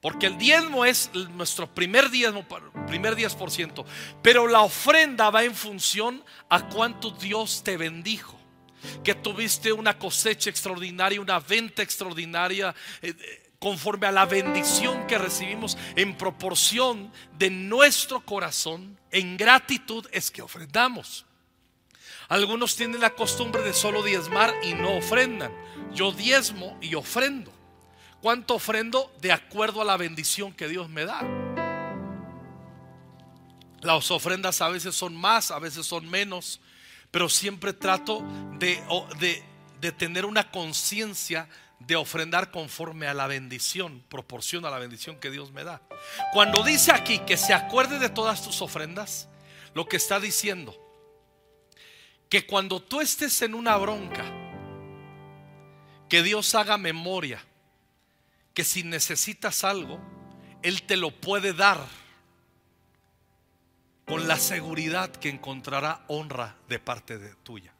Porque 0.00 0.26
el 0.26 0.38
diezmo 0.38 0.84
es 0.84 1.10
nuestro 1.34 1.66
primer 1.66 2.10
diezmo, 2.10 2.44
primer 2.86 3.16
10%. 3.16 3.84
Pero 4.22 4.46
la 4.46 4.62
ofrenda 4.62 5.30
va 5.30 5.44
en 5.44 5.54
función 5.54 6.24
a 6.48 6.68
cuánto 6.68 7.10
Dios 7.10 7.62
te 7.62 7.76
bendijo. 7.76 8.38
Que 9.04 9.14
tuviste 9.14 9.72
una 9.72 9.98
cosecha 9.98 10.48
extraordinaria, 10.48 11.20
una 11.20 11.38
venta 11.38 11.82
extraordinaria, 11.82 12.74
eh, 13.02 13.14
eh, 13.18 13.52
conforme 13.58 14.06
a 14.06 14.12
la 14.12 14.24
bendición 14.24 15.06
que 15.06 15.18
recibimos 15.18 15.76
en 15.96 16.16
proporción 16.16 17.12
de 17.36 17.50
nuestro 17.50 18.24
corazón, 18.24 18.98
en 19.10 19.36
gratitud 19.36 20.06
es 20.12 20.30
que 20.30 20.40
ofrendamos. 20.40 21.26
Algunos 22.30 22.76
tienen 22.76 23.00
la 23.00 23.10
costumbre 23.10 23.60
de 23.60 23.74
solo 23.74 24.04
diezmar 24.04 24.54
y 24.62 24.74
no 24.74 24.96
ofrendan. 24.96 25.52
Yo 25.92 26.12
diezmo 26.12 26.78
y 26.80 26.94
ofrendo. 26.94 27.52
¿Cuánto 28.22 28.54
ofrendo? 28.54 29.12
De 29.20 29.32
acuerdo 29.32 29.82
a 29.82 29.84
la 29.84 29.96
bendición 29.96 30.52
que 30.52 30.68
Dios 30.68 30.88
me 30.88 31.04
da. 31.04 31.22
Las 33.80 34.12
ofrendas 34.12 34.60
a 34.60 34.68
veces 34.68 34.94
son 34.94 35.16
más, 35.16 35.50
a 35.50 35.58
veces 35.58 35.86
son 35.86 36.08
menos, 36.08 36.60
pero 37.10 37.28
siempre 37.28 37.72
trato 37.72 38.22
de, 38.60 38.80
de, 39.80 39.90
tener 39.90 40.24
una 40.24 40.52
conciencia 40.52 41.48
de 41.80 41.96
ofrendar 41.96 42.52
conforme 42.52 43.08
a 43.08 43.14
la 43.14 43.26
bendición, 43.26 44.04
proporciona 44.08 44.68
a 44.68 44.70
la 44.70 44.78
bendición 44.78 45.18
que 45.18 45.30
Dios 45.30 45.50
me 45.50 45.64
da. 45.64 45.82
Cuando 46.32 46.62
dice 46.62 46.92
aquí 46.92 47.18
que 47.20 47.36
se 47.36 47.54
acuerde 47.54 47.98
de 47.98 48.08
todas 48.08 48.44
tus 48.44 48.62
ofrendas, 48.62 49.28
lo 49.74 49.88
que 49.88 49.96
está 49.96 50.20
diciendo 50.20 50.89
que 52.30 52.46
cuando 52.46 52.80
tú 52.80 53.00
estés 53.00 53.42
en 53.42 53.54
una 53.54 53.76
bronca, 53.76 54.24
que 56.08 56.22
Dios 56.22 56.54
haga 56.54 56.78
memoria, 56.78 57.44
que 58.54 58.62
si 58.64 58.84
necesitas 58.84 59.64
algo, 59.64 60.00
Él 60.62 60.84
te 60.84 60.96
lo 60.96 61.10
puede 61.10 61.52
dar 61.52 61.84
con 64.06 64.28
la 64.28 64.36
seguridad 64.36 65.10
que 65.10 65.28
encontrará 65.28 66.04
honra 66.06 66.56
de 66.68 66.78
parte 66.78 67.18
de 67.18 67.34
tuya. 67.42 67.74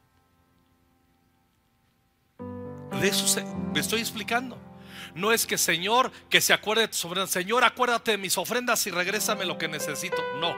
De 2.99 3.07
eso 3.07 3.41
me 3.73 3.79
estoy 3.79 4.01
explicando. 4.01 4.57
No 5.15 5.31
es 5.31 5.45
que 5.45 5.57
Señor, 5.57 6.11
que 6.29 6.41
se 6.41 6.53
acuerde 6.53 6.83
de 6.83 6.87
tus 6.89 7.05
ofrendas. 7.05 7.31
Señor, 7.31 7.63
acuérdate 7.63 8.11
de 8.11 8.17
mis 8.17 8.37
ofrendas 8.37 8.85
y 8.85 8.91
regrésame 8.91 9.45
lo 9.45 9.57
que 9.57 9.69
necesito. 9.69 10.21
No. 10.39 10.55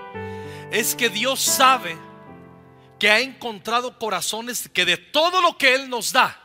Es 0.71 0.95
que 0.95 1.09
Dios 1.09 1.39
sabe 1.39 1.95
que 2.99 3.09
ha 3.09 3.19
encontrado 3.19 3.99
corazones 3.99 4.69
que 4.69 4.85
de 4.85 4.97
todo 4.97 5.41
lo 5.41 5.57
que 5.57 5.75
Él 5.75 5.89
nos 5.89 6.11
da, 6.11 6.39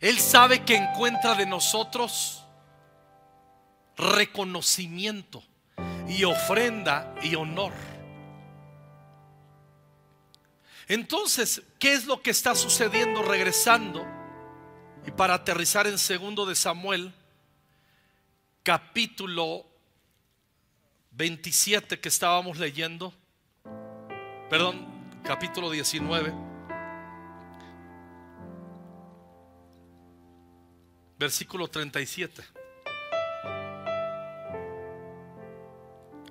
Él 0.00 0.18
sabe 0.18 0.64
que 0.64 0.76
encuentra 0.76 1.34
de 1.34 1.46
nosotros 1.46 2.44
reconocimiento 3.96 5.42
y 6.08 6.24
ofrenda 6.24 7.14
y 7.22 7.34
honor. 7.34 7.72
Entonces, 10.86 11.62
¿qué 11.78 11.92
es 11.92 12.06
lo 12.06 12.22
que 12.22 12.30
está 12.30 12.54
sucediendo 12.54 13.22
regresando? 13.22 14.06
Y 15.06 15.10
para 15.10 15.34
aterrizar 15.34 15.86
en 15.86 15.98
segundo 15.98 16.46
de 16.46 16.54
Samuel, 16.54 17.12
capítulo 18.62 19.66
27 21.10 22.00
que 22.00 22.08
estábamos 22.08 22.58
leyendo, 22.58 23.12
perdón, 24.48 24.87
capítulo 25.28 25.68
19, 25.68 26.32
versículo 31.18 31.68
37. 31.68 32.42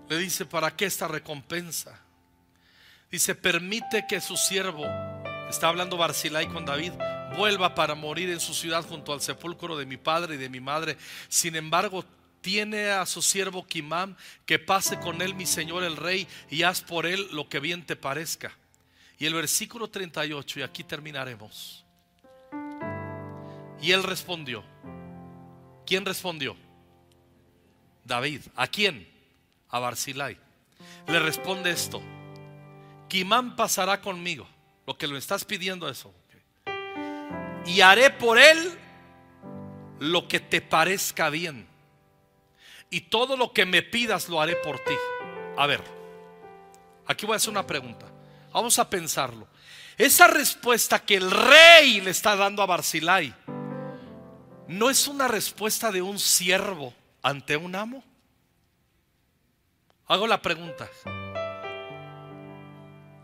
Le 0.10 0.17
dice, 0.17 0.47
¿para 0.47 0.75
qué 0.75 0.86
esta 0.86 1.07
recompensa? 1.07 2.01
Dice, 3.12 3.36
permite 3.36 4.07
que 4.07 4.19
su 4.19 4.36
siervo, 4.36 4.88
está 5.47 5.67
hablando 5.67 5.97
Barzilai 5.97 6.47
con 6.47 6.65
David, 6.65 6.93
vuelva 7.38 7.75
para 7.75 7.93
morir 7.93 8.31
en 8.31 8.39
su 8.39 8.55
ciudad 8.55 8.83
junto 8.83 9.13
al 9.13 9.21
sepulcro 9.21 9.77
de 9.77 9.86
mi 9.86 9.97
padre 9.97 10.33
y 10.33 10.38
de 10.39 10.49
mi 10.49 10.60
madre. 10.60 10.97
Sin 11.27 11.55
embargo, 11.55 12.03
tiene 12.41 12.89
a 12.89 13.05
su 13.05 13.21
siervo 13.21 13.67
Kimam 13.67 14.15
que 14.47 14.57
pase 14.57 14.99
con 14.99 15.21
él 15.21 15.36
mi 15.36 15.45
señor 15.45 15.83
el 15.83 15.97
rey 15.97 16.27
y 16.49 16.63
haz 16.63 16.81
por 16.81 17.05
él 17.05 17.27
lo 17.31 17.47
que 17.47 17.60
bien 17.60 17.86
te 17.86 17.95
parezca. 17.95 18.57
Y 19.17 19.25
el 19.25 19.34
versículo 19.34 19.89
38, 19.89 20.60
y 20.60 20.63
aquí 20.63 20.84
terminaremos. 20.84 21.86
Y 23.82 23.91
él 23.91 24.03
respondió, 24.03 24.63
¿Quién 25.88 26.03
respondió? 26.03 26.58
David. 28.03 28.41
¿A 28.56 28.67
quién? 28.67 29.08
A 29.69 29.80
Barzilai. 29.80 30.38
Le 31.08 31.19
responde 31.19 31.71
esto. 31.71 32.01
Quimán 33.08 33.56
pasará 33.56 34.01
conmigo. 34.01 34.45
Lo 34.86 34.97
que 34.97 35.08
le 35.08 35.17
estás 35.17 35.45
pidiendo 35.45 35.89
eso. 35.89 36.13
Y 37.65 37.80
haré 37.80 38.10
por 38.10 38.38
él 38.38 38.77
lo 39.99 40.27
que 40.27 40.41
te 40.41 40.60
parezca 40.60 41.30
bien. 41.30 41.65
Y 42.89 43.01
todo 43.01 43.38
lo 43.38 43.53
que 43.53 43.65
me 43.65 43.82
pidas 43.82 44.27
lo 44.27 44.41
haré 44.41 44.58
por 44.58 44.80
ti. 44.80 44.93
A 45.58 45.67
ver, 45.67 45.82
aquí 47.06 47.25
voy 47.25 47.34
a 47.34 47.38
hacer 47.38 47.49
una 47.49 47.65
pregunta. 47.65 48.12
Vamos 48.51 48.79
a 48.79 48.89
pensarlo. 48.89 49.47
Esa 49.97 50.27
respuesta 50.27 50.99
que 50.99 51.15
el 51.15 51.31
rey 51.31 52.01
le 52.01 52.12
está 52.12 52.36
dando 52.36 52.62
a 52.62 52.67
Barzilai 52.67 53.33
no 54.67 54.89
es 54.89 55.07
una 55.07 55.27
respuesta 55.27 55.91
de 55.91 56.01
un 56.01 56.19
siervo 56.19 56.93
ante 57.21 57.57
un 57.57 57.75
amo. 57.75 58.03
Hago 60.07 60.27
la 60.27 60.41
pregunta. 60.41 60.89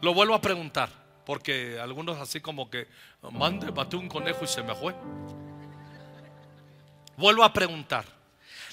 Lo 0.02 0.14
vuelvo 0.14 0.34
a 0.34 0.42
preguntar, 0.42 0.90
porque 1.26 1.80
algunos 1.80 2.18
así 2.18 2.42
como 2.42 2.70
que 2.70 2.88
mande, 3.32 3.72
bate 3.72 3.96
un 3.96 4.10
conejo 4.10 4.44
y 4.44 4.48
se 4.48 4.64
me 4.64 4.76
fue. 4.76 4.94
Vuelvo 7.16 7.44
a 7.44 7.54
preguntar. 7.54 8.06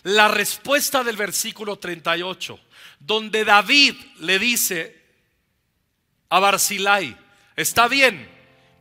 La 0.03 0.29
respuesta 0.29 1.05
del 1.05 1.17
versículo 1.17 1.77
38, 1.77 2.59
donde 2.99 3.45
David 3.45 3.95
le 4.21 4.39
dice 4.39 5.00
a 6.31 6.41
Barzilai, 6.41 7.17
está 7.57 7.89
bien 7.89 8.31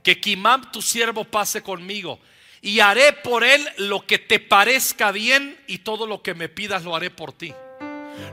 que 0.03 0.21
Kimam 0.21 0.71
tu 0.71 0.81
siervo 0.81 1.25
pase 1.25 1.61
conmigo 1.61 2.19
y 2.61 2.79
haré 2.79 3.13
por 3.13 3.43
él 3.43 3.67
lo 3.77 4.05
que 4.05 4.19
te 4.19 4.39
parezca 4.39 5.11
bien 5.11 5.59
y 5.67 5.79
todo 5.79 6.07
lo 6.07 6.21
que 6.21 6.33
me 6.33 6.47
pidas 6.47 6.83
lo 6.83 6.95
haré 6.95 7.09
por 7.09 7.33
ti. 7.33 7.53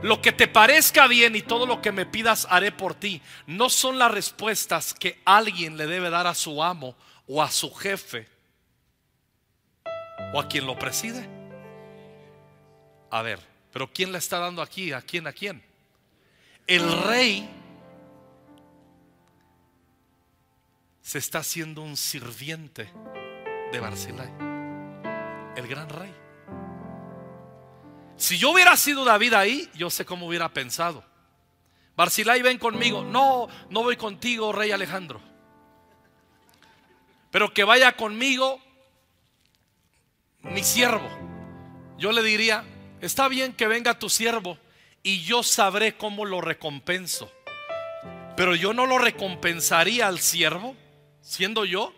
Lo 0.01 0.21
que 0.21 0.31
te 0.31 0.47
parezca 0.47 1.07
bien 1.07 1.35
y 1.35 1.41
todo 1.41 1.65
lo 1.65 1.81
que 1.81 1.91
me 1.91 2.05
pidas 2.05 2.45
haré 2.49 2.71
por 2.71 2.93
ti. 2.93 3.21
No 3.45 3.69
son 3.69 3.97
las 3.97 4.11
respuestas 4.11 4.93
que 4.93 5.19
alguien 5.25 5.77
le 5.77 5.87
debe 5.87 6.09
dar 6.09 6.27
a 6.27 6.35
su 6.35 6.61
amo 6.61 6.95
o 7.25 7.41
a 7.41 7.49
su 7.49 7.73
jefe 7.73 8.27
o 10.33 10.39
a 10.39 10.47
quien 10.47 10.65
lo 10.65 10.77
preside. 10.77 11.27
A 13.09 13.21
ver, 13.21 13.39
pero 13.71 13.91
¿quién 13.91 14.11
le 14.11 14.17
está 14.17 14.39
dando 14.39 14.61
aquí? 14.61 14.91
¿A 14.91 15.01
quién? 15.01 15.25
¿A 15.25 15.33
quién? 15.33 15.63
El 16.67 17.03
rey 17.03 17.49
se 21.07 21.19
está 21.19 21.39
haciendo 21.39 21.83
un 21.83 21.95
sirviente 21.95 22.91
de 23.71 23.79
Barzilai, 23.79 24.27
el 25.55 25.65
gran 25.65 25.87
rey. 25.87 26.13
Si 28.17 28.37
yo 28.37 28.51
hubiera 28.51 28.75
sido 28.75 29.05
David 29.05 29.31
ahí, 29.31 29.69
yo 29.73 29.89
sé 29.89 30.03
cómo 30.03 30.27
hubiera 30.27 30.49
pensado. 30.49 31.05
Barzilai, 31.95 32.41
ven 32.41 32.57
conmigo. 32.57 33.05
No, 33.05 33.47
no 33.69 33.83
voy 33.83 33.95
contigo, 33.95 34.51
rey 34.51 34.71
Alejandro. 34.71 35.21
Pero 37.31 37.53
que 37.53 37.63
vaya 37.63 37.95
conmigo 37.95 38.59
mi 40.41 40.61
siervo. 40.61 41.07
Yo 41.97 42.11
le 42.11 42.21
diría, 42.21 42.65
está 42.99 43.29
bien 43.29 43.53
que 43.53 43.67
venga 43.67 43.97
tu 43.97 44.09
siervo 44.09 44.57
y 45.03 45.23
yo 45.23 45.41
sabré 45.41 45.95
cómo 45.95 46.25
lo 46.25 46.41
recompenso. 46.41 47.31
Pero 48.35 48.55
yo 48.55 48.73
no 48.73 48.85
lo 48.85 48.97
recompensaría 48.97 50.05
al 50.09 50.19
siervo, 50.19 50.75
siendo 51.27 51.65
yo, 51.65 51.93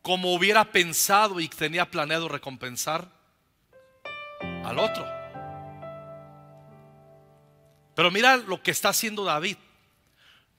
como 0.00 0.32
hubiera 0.34 0.64
pensado 0.64 1.40
y 1.40 1.48
tenía 1.48 1.90
planeado 1.90 2.26
recompensar 2.26 3.06
al 4.64 4.78
otro. 4.78 5.06
Pero 7.94 8.10
mira 8.10 8.38
lo 8.38 8.62
que 8.62 8.70
está 8.70 8.88
haciendo 8.88 9.24
David. 9.24 9.58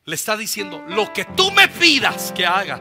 Le 0.05 0.15
está 0.15 0.37
diciendo, 0.37 0.83
lo 0.89 1.11
que 1.11 1.25
tú 1.25 1.49
me 1.51 1.67
pidas 1.67 2.31
que 2.33 2.45
haga, 2.45 2.79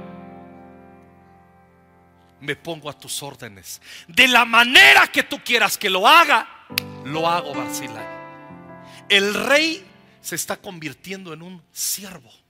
me 2.41 2.55
pongo 2.55 2.91
a 2.91 2.99
tus 2.99 3.23
órdenes. 3.23 3.81
De 4.09 4.29
la 4.29 4.45
manera 4.45 5.07
que 5.07 5.23
tú 5.23 5.41
quieras 5.43 5.79
que 5.79 5.89
lo 5.89 6.07
haga, 6.07 6.67
lo 7.05 7.27
hago, 7.27 7.55
Barzilai. 7.55 8.07
El 9.09 9.33
rey 9.33 9.87
se 10.21 10.35
está 10.35 10.57
convirtiendo 10.57 11.33
en 11.33 11.43
un 11.43 11.63
siervo. 11.73 12.42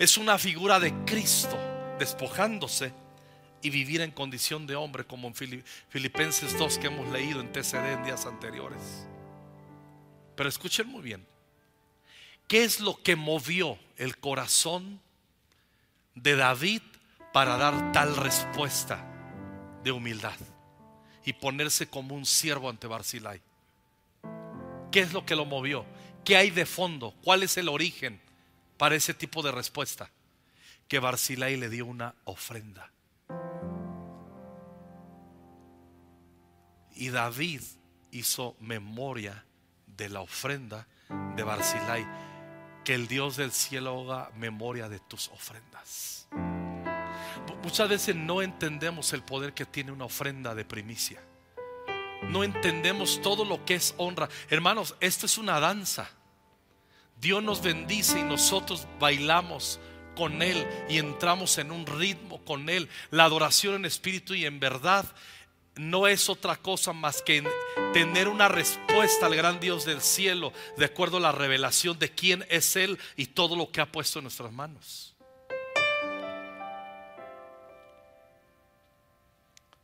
Es 0.00 0.16
una 0.16 0.38
figura 0.38 0.80
de 0.80 0.94
Cristo 1.04 1.58
despojándose 1.98 2.90
y 3.60 3.68
vivir 3.68 4.00
en 4.00 4.10
condición 4.10 4.66
de 4.66 4.74
hombre, 4.74 5.04
como 5.04 5.28
en 5.28 5.34
Filipenses 5.34 6.58
2 6.58 6.78
que 6.78 6.86
hemos 6.86 7.06
leído 7.12 7.42
en 7.42 7.52
TCD 7.52 7.92
en 7.92 8.04
días 8.04 8.24
anteriores. 8.24 9.06
Pero 10.36 10.48
escuchen 10.48 10.88
muy 10.88 11.02
bien. 11.02 11.26
¿Qué 12.48 12.64
es 12.64 12.80
lo 12.80 13.02
que 13.02 13.14
movió 13.14 13.78
el 13.98 14.16
corazón 14.16 15.02
de 16.14 16.34
David 16.34 16.80
para 17.34 17.58
dar 17.58 17.92
tal 17.92 18.16
respuesta 18.16 19.04
de 19.84 19.92
humildad 19.92 20.38
y 21.26 21.34
ponerse 21.34 21.90
como 21.90 22.14
un 22.14 22.24
siervo 22.24 22.70
ante 22.70 22.86
Barzilai? 22.86 23.42
¿Qué 24.90 25.00
es 25.00 25.12
lo 25.12 25.26
que 25.26 25.36
lo 25.36 25.44
movió? 25.44 25.84
¿Qué 26.24 26.38
hay 26.38 26.48
de 26.48 26.64
fondo? 26.64 27.14
¿Cuál 27.22 27.42
es 27.42 27.58
el 27.58 27.68
origen 27.68 28.18
para 28.80 28.94
ese 28.94 29.12
tipo 29.12 29.42
de 29.42 29.52
respuesta? 29.52 30.10
Que 30.88 31.00
Barzilai 31.00 31.58
le 31.58 31.68
dio 31.68 31.84
una 31.84 32.14
ofrenda. 32.24 32.90
Y 36.94 37.10
David 37.10 37.60
hizo 38.10 38.56
memoria 38.58 39.44
de 39.86 40.08
la 40.08 40.22
ofrenda 40.22 40.88
de 41.36 41.42
Barzilai. 41.42 42.06
Que 42.82 42.94
el 42.94 43.06
Dios 43.06 43.36
del 43.36 43.52
cielo 43.52 44.00
haga 44.10 44.30
memoria 44.34 44.88
de 44.88 44.98
tus 44.98 45.28
ofrendas. 45.28 46.26
Muchas 47.62 47.86
veces 47.86 48.16
no 48.16 48.40
entendemos 48.40 49.12
el 49.12 49.22
poder 49.22 49.52
que 49.52 49.66
tiene 49.66 49.92
una 49.92 50.06
ofrenda 50.06 50.54
de 50.54 50.64
primicia. 50.64 51.20
No 52.30 52.44
entendemos 52.44 53.20
todo 53.20 53.44
lo 53.44 53.62
que 53.66 53.74
es 53.74 53.94
honra. 53.98 54.30
Hermanos, 54.48 54.96
esto 55.00 55.26
es 55.26 55.36
una 55.36 55.60
danza. 55.60 56.10
Dios 57.20 57.42
nos 57.42 57.62
bendice 57.62 58.20
y 58.20 58.22
nosotros 58.22 58.86
bailamos 58.98 59.78
con 60.16 60.42
Él 60.42 60.66
y 60.88 60.98
entramos 60.98 61.58
en 61.58 61.70
un 61.70 61.86
ritmo 61.86 62.42
con 62.44 62.68
Él. 62.68 62.88
La 63.10 63.24
adoración 63.24 63.74
en 63.74 63.84
espíritu 63.84 64.34
y 64.34 64.46
en 64.46 64.58
verdad 64.58 65.04
no 65.76 66.06
es 66.06 66.28
otra 66.28 66.56
cosa 66.56 66.92
más 66.92 67.22
que 67.22 67.44
tener 67.92 68.28
una 68.28 68.48
respuesta 68.48 69.26
al 69.26 69.34
gran 69.34 69.60
Dios 69.60 69.84
del 69.84 70.00
cielo 70.00 70.52
de 70.76 70.86
acuerdo 70.86 71.18
a 71.18 71.20
la 71.20 71.32
revelación 71.32 71.98
de 71.98 72.10
quién 72.10 72.44
es 72.48 72.76
Él 72.76 72.98
y 73.16 73.26
todo 73.26 73.54
lo 73.54 73.70
que 73.70 73.80
ha 73.80 73.90
puesto 73.90 74.18
en 74.18 74.24
nuestras 74.24 74.52
manos. 74.52 75.09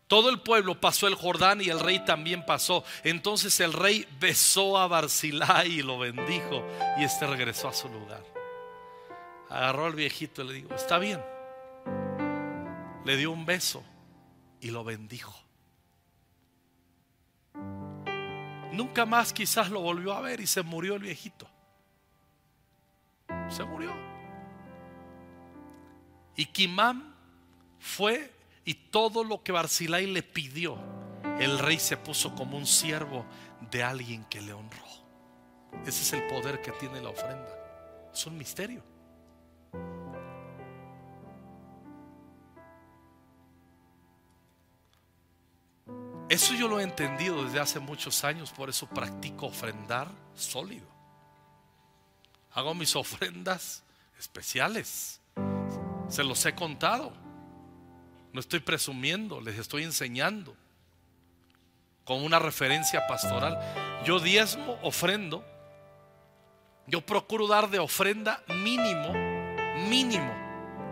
Todo 0.06 0.30
el 0.30 0.40
pueblo 0.40 0.80
pasó 0.80 1.08
el 1.08 1.16
Jordán 1.16 1.60
y 1.60 1.68
el 1.68 1.80
rey 1.80 2.04
también 2.04 2.46
pasó. 2.46 2.84
Entonces 3.02 3.58
el 3.60 3.72
rey 3.72 4.06
besó 4.20 4.78
a 4.78 4.86
Barzilai 4.86 5.66
y 5.66 5.82
lo 5.82 5.98
bendijo 5.98 6.64
y 6.98 7.04
este 7.04 7.26
regresó 7.26 7.68
a 7.68 7.72
su 7.72 7.88
lugar. 7.88 8.22
Agarró 9.50 9.86
al 9.86 9.94
viejito 9.94 10.42
y 10.42 10.48
le 10.48 10.54
dijo, 10.54 10.74
está 10.74 10.98
bien. 10.98 11.20
Le 13.04 13.16
dio 13.16 13.32
un 13.32 13.46
beso 13.46 13.84
y 14.60 14.70
lo 14.70 14.84
bendijo. 14.84 15.34
Nunca 18.72 19.06
más 19.06 19.32
quizás 19.32 19.70
lo 19.70 19.80
volvió 19.80 20.12
a 20.12 20.20
ver 20.20 20.40
y 20.40 20.46
se 20.46 20.62
murió 20.62 20.94
el 20.94 21.02
viejito. 21.02 21.48
Se 23.48 23.64
murió. 23.64 23.92
Y 26.36 26.46
Kimam 26.46 27.14
fue 27.78 28.35
y 28.66 28.74
todo 28.74 29.22
lo 29.22 29.42
que 29.44 29.52
Barzilai 29.52 30.06
le 30.06 30.24
pidió, 30.24 30.76
el 31.38 31.58
rey 31.58 31.78
se 31.78 31.96
puso 31.96 32.34
como 32.34 32.56
un 32.56 32.66
siervo 32.66 33.24
de 33.70 33.84
alguien 33.84 34.24
que 34.24 34.40
le 34.40 34.52
honró. 34.52 34.84
Ese 35.86 36.02
es 36.02 36.12
el 36.12 36.26
poder 36.26 36.60
que 36.60 36.72
tiene 36.72 37.00
la 37.00 37.10
ofrenda. 37.10 37.48
Es 38.12 38.26
un 38.26 38.36
misterio. 38.36 38.82
Eso 46.28 46.54
yo 46.54 46.66
lo 46.66 46.80
he 46.80 46.82
entendido 46.82 47.44
desde 47.44 47.60
hace 47.60 47.78
muchos 47.78 48.24
años, 48.24 48.50
por 48.50 48.68
eso 48.68 48.88
practico 48.88 49.46
ofrendar 49.46 50.10
sólido. 50.34 50.88
Hago 52.50 52.74
mis 52.74 52.96
ofrendas 52.96 53.84
especiales. 54.18 55.20
Se 56.08 56.24
los 56.24 56.44
he 56.46 56.54
contado. 56.56 57.25
No 58.36 58.40
estoy 58.40 58.60
presumiendo, 58.60 59.40
les 59.40 59.58
estoy 59.58 59.82
enseñando 59.82 60.54
con 62.04 62.22
una 62.22 62.38
referencia 62.38 63.06
pastoral. 63.06 63.58
Yo 64.04 64.20
diezmo, 64.20 64.78
ofrendo. 64.82 65.42
Yo 66.86 67.00
procuro 67.00 67.48
dar 67.48 67.70
de 67.70 67.78
ofrenda 67.78 68.44
mínimo, 68.62 69.14
mínimo. 69.88 70.30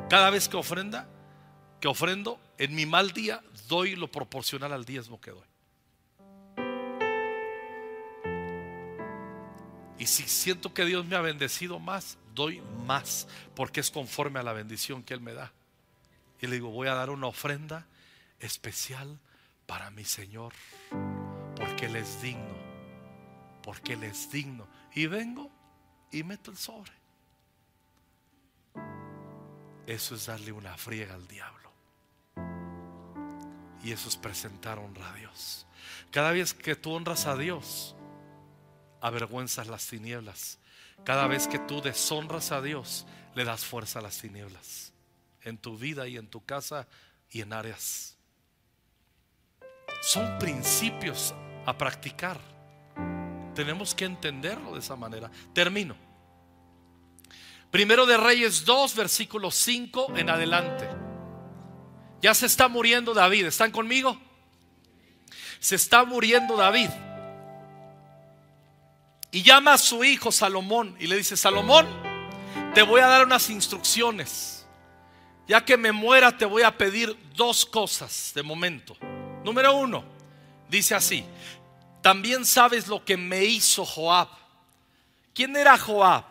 Cada 0.08 0.30
vez 0.30 0.48
que 0.48 0.56
ofrenda, 0.56 1.06
que 1.82 1.88
ofrendo, 1.88 2.40
en 2.56 2.74
mi 2.74 2.86
mal 2.86 3.10
día 3.10 3.42
doy 3.68 3.94
lo 3.94 4.10
proporcional 4.10 4.72
al 4.72 4.86
diezmo 4.86 5.20
que 5.20 5.32
doy. 5.32 5.46
Y 9.98 10.06
si 10.06 10.22
siento 10.22 10.72
que 10.72 10.86
Dios 10.86 11.04
me 11.04 11.14
ha 11.14 11.20
bendecido 11.20 11.78
más, 11.78 12.16
doy 12.34 12.62
más, 12.86 13.28
porque 13.54 13.80
es 13.80 13.90
conforme 13.90 14.40
a 14.40 14.42
la 14.42 14.54
bendición 14.54 15.02
que 15.02 15.12
Él 15.12 15.20
me 15.20 15.34
da. 15.34 15.52
Y 16.44 16.46
le 16.46 16.56
digo, 16.56 16.68
voy 16.68 16.88
a 16.88 16.94
dar 16.94 17.08
una 17.08 17.28
ofrenda 17.28 17.86
especial 18.38 19.18
para 19.64 19.90
mi 19.90 20.04
Señor, 20.04 20.52
porque 21.56 21.86
Él 21.86 21.96
es 21.96 22.20
digno, 22.20 22.54
porque 23.62 23.94
Él 23.94 24.04
es 24.04 24.30
digno. 24.30 24.68
Y 24.94 25.06
vengo 25.06 25.50
y 26.12 26.22
meto 26.22 26.50
el 26.50 26.58
sobre. 26.58 26.92
Eso 29.86 30.16
es 30.16 30.26
darle 30.26 30.52
una 30.52 30.76
friega 30.76 31.14
al 31.14 31.26
diablo. 31.26 31.72
Y 33.82 33.92
eso 33.92 34.10
es 34.10 34.16
presentar 34.16 34.78
honra 34.78 35.14
a 35.14 35.14
Dios. 35.14 35.66
Cada 36.10 36.32
vez 36.32 36.52
que 36.52 36.76
tú 36.76 36.92
honras 36.92 37.24
a 37.24 37.38
Dios, 37.38 37.96
avergüenzas 39.00 39.66
las 39.68 39.86
tinieblas. 39.86 40.58
Cada 41.04 41.26
vez 41.26 41.48
que 41.48 41.58
tú 41.58 41.80
deshonras 41.80 42.52
a 42.52 42.60
Dios, 42.60 43.06
le 43.34 43.44
das 43.44 43.64
fuerza 43.64 44.00
a 44.00 44.02
las 44.02 44.18
tinieblas. 44.18 44.93
En 45.44 45.58
tu 45.58 45.78
vida 45.78 46.08
y 46.08 46.16
en 46.16 46.26
tu 46.26 46.44
casa 46.44 46.88
y 47.30 47.40
en 47.40 47.52
áreas. 47.52 48.16
Son 50.02 50.38
principios 50.38 51.34
a 51.64 51.76
practicar. 51.76 52.38
Tenemos 53.54 53.94
que 53.94 54.04
entenderlo 54.04 54.74
de 54.74 54.80
esa 54.80 54.96
manera. 54.96 55.30
Termino. 55.52 55.96
Primero 57.70 58.06
de 58.06 58.16
Reyes 58.16 58.64
2, 58.64 58.94
versículo 58.94 59.50
5 59.50 60.16
en 60.16 60.30
adelante. 60.30 60.88
Ya 62.20 62.34
se 62.34 62.46
está 62.46 62.68
muriendo 62.68 63.14
David. 63.14 63.46
¿Están 63.46 63.70
conmigo? 63.70 64.18
Se 65.58 65.76
está 65.76 66.04
muriendo 66.04 66.56
David. 66.56 66.90
Y 69.30 69.42
llama 69.42 69.72
a 69.72 69.78
su 69.78 70.04
hijo 70.04 70.30
Salomón 70.30 70.96
y 71.00 71.06
le 71.06 71.16
dice, 71.16 71.36
Salomón, 71.36 71.86
te 72.74 72.82
voy 72.82 73.00
a 73.00 73.08
dar 73.08 73.26
unas 73.26 73.50
instrucciones. 73.50 74.63
Ya 75.46 75.64
que 75.64 75.76
me 75.76 75.92
muera 75.92 76.36
te 76.36 76.44
voy 76.44 76.62
a 76.62 76.76
pedir 76.76 77.16
dos 77.34 77.66
cosas 77.66 78.32
de 78.34 78.42
momento. 78.42 78.96
Número 79.44 79.74
uno, 79.76 80.04
dice 80.68 80.94
así, 80.94 81.24
también 82.00 82.44
sabes 82.44 82.88
lo 82.88 83.04
que 83.04 83.16
me 83.16 83.44
hizo 83.44 83.84
Joab. 83.84 84.28
¿Quién 85.34 85.56
era 85.56 85.76
Joab? 85.76 86.24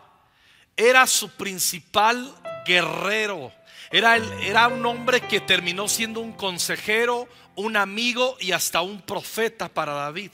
Era 0.76 1.06
su 1.06 1.30
principal 1.30 2.34
guerrero. 2.65 3.52
Era, 3.91 4.15
era 4.17 4.67
un 4.67 4.84
hombre 4.86 5.21
que 5.21 5.39
terminó 5.39 5.88
siendo 5.88 6.19
un 6.19 6.34
consejero, 6.34 7.28
un 7.56 7.78
amigo 7.78 8.38
y 8.39 8.52
hasta 8.52 8.82
un 8.82 9.02
profeta 9.02 9.69
para 9.69 9.93
David. 9.93 10.32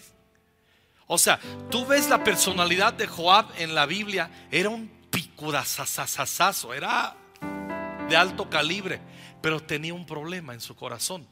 O 1.07 1.17
sea, 1.17 1.39
tú 1.69 1.85
ves 1.85 2.07
la 2.07 2.23
personalidad 2.23 2.93
de 2.93 3.07
Joab 3.07 3.47
en 3.57 3.73
la 3.75 3.85
Biblia, 3.85 4.29
era 4.51 4.69
un 4.69 4.87
picudazazazazo, 5.09 6.73
era 6.73 7.15
de 8.09 8.17
alto 8.17 8.49
calibre, 8.49 8.99
pero 9.41 9.59
tenía 9.59 9.93
un 9.93 10.05
problema 10.05 10.53
en 10.53 10.61
su 10.61 10.75
corazón. 10.75 11.27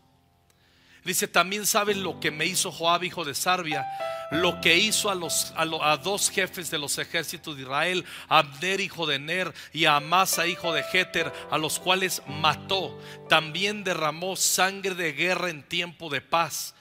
Dice, 1.07 1.27
también 1.27 1.65
sabes 1.65 1.95
lo 1.95 2.19
que 2.19 2.31
me 2.31 2.45
hizo 2.45 2.69
Joab, 2.69 3.05
hijo 3.05 3.23
de 3.23 3.33
Sarbia, 3.33 3.87
lo 4.29 4.59
que 4.59 4.77
hizo 4.77 5.09
a, 5.09 5.15
los, 5.15 5.53
a, 5.55 5.95
dos 5.95 6.29
jefes 6.29 6.69
de 6.69 6.77
los 6.77 6.97
ejércitos 6.97 7.55
de 7.55 7.61
Israel, 7.61 8.03
Abner, 8.27 8.81
hijo 8.81 9.07
de 9.07 9.17
Ner, 9.17 9.53
y 9.71 9.85
a 9.85 9.95
Amasa, 9.95 10.47
hijo 10.47 10.73
de 10.73 10.83
Jeter, 10.83 11.31
a 11.49 11.57
los 11.57 11.79
cuales 11.79 12.21
mató. 12.27 12.99
También 13.29 13.85
derramó 13.85 14.35
sangre 14.35 14.95
de 14.95 15.13
guerra 15.13 15.49
en 15.49 15.63
tiempo 15.63 16.09
de 16.09 16.19
paz. 16.19 16.75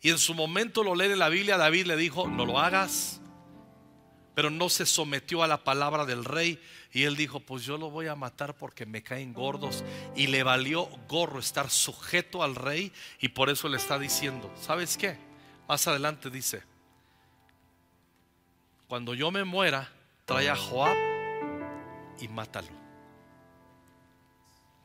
Y 0.00 0.10
en 0.10 0.18
su 0.18 0.34
momento 0.34 0.82
lo 0.82 0.96
lee 0.96 1.12
en 1.12 1.18
la 1.20 1.28
Biblia, 1.28 1.56
David 1.56 1.86
le 1.86 1.96
dijo, 1.96 2.26
no 2.26 2.46
lo 2.46 2.58
hagas. 2.58 3.20
Pero 4.34 4.50
no 4.50 4.68
se 4.68 4.86
sometió 4.86 5.44
a 5.44 5.48
la 5.48 5.62
palabra 5.62 6.04
del 6.04 6.24
rey. 6.24 6.60
Y 6.92 7.04
él 7.04 7.16
dijo, 7.16 7.40
pues 7.40 7.64
yo 7.64 7.76
lo 7.76 7.90
voy 7.90 8.06
a 8.06 8.14
matar 8.14 8.56
porque 8.56 8.86
me 8.86 9.02
caen 9.02 9.34
gordos. 9.34 9.84
Y 10.16 10.28
le 10.28 10.42
valió 10.42 10.86
gorro 11.08 11.38
estar 11.38 11.70
sujeto 11.70 12.42
al 12.42 12.54
rey. 12.54 12.92
Y 13.20 13.28
por 13.28 13.50
eso 13.50 13.68
le 13.68 13.76
está 13.76 13.98
diciendo, 13.98 14.50
¿sabes 14.60 14.96
qué? 14.96 15.18
Más 15.68 15.86
adelante 15.86 16.30
dice, 16.30 16.62
cuando 18.88 19.12
yo 19.14 19.30
me 19.30 19.44
muera, 19.44 19.92
trae 20.24 20.48
a 20.48 20.56
Joab 20.56 20.96
y 22.20 22.28
mátalo. 22.28 22.68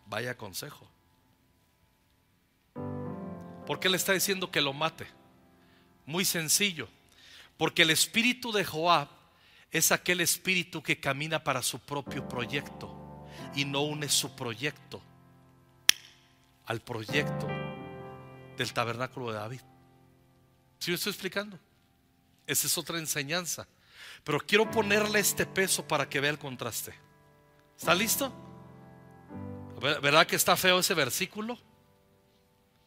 Vaya 0.08 0.38
consejo. 0.38 0.90
¿Por 3.66 3.80
qué 3.80 3.88
le 3.88 3.96
está 3.96 4.12
diciendo 4.12 4.52
que 4.52 4.60
lo 4.60 4.74
mate? 4.74 5.08
Muy 6.06 6.26
sencillo. 6.26 6.90
Porque 7.58 7.84
el 7.84 7.92
espíritu 7.92 8.52
de 8.52 8.66
Joab 8.66 9.08
es 9.74 9.92
aquel 9.92 10.22
espíritu 10.22 10.84
que 10.84 11.00
camina 11.00 11.44
para 11.44 11.64
su 11.64 11.80
propio 11.80 12.30
proyecto 12.30 13.26
y 13.56 13.66
no 13.66 13.82
une 13.82 14.08
su 14.08 14.36
proyecto 14.36 15.02
al 16.66 16.80
proyecto 16.80 17.48
del 18.56 18.72
tabernáculo 18.72 19.32
de 19.32 19.40
David. 19.40 19.62
¿Sí 20.78 20.92
me 20.92 20.96
estoy 20.96 21.10
explicando? 21.12 21.60
Esa 22.46 22.68
es 22.68 22.78
otra 22.78 23.00
enseñanza. 23.00 23.68
Pero 24.24 24.40
quiero 24.40 24.70
ponerle 24.70 25.20
este 25.20 25.46
peso 25.46 25.88
para 25.88 26.08
que 26.08 26.20
vea 26.20 26.30
el 26.30 26.40
contraste. 26.40 26.94
¿Está 27.76 27.96
listo? 27.96 28.32
¿Verdad 29.82 30.28
que 30.28 30.36
está 30.36 30.56
feo 30.56 30.80
ese 30.80 30.94
versículo? 30.94 31.58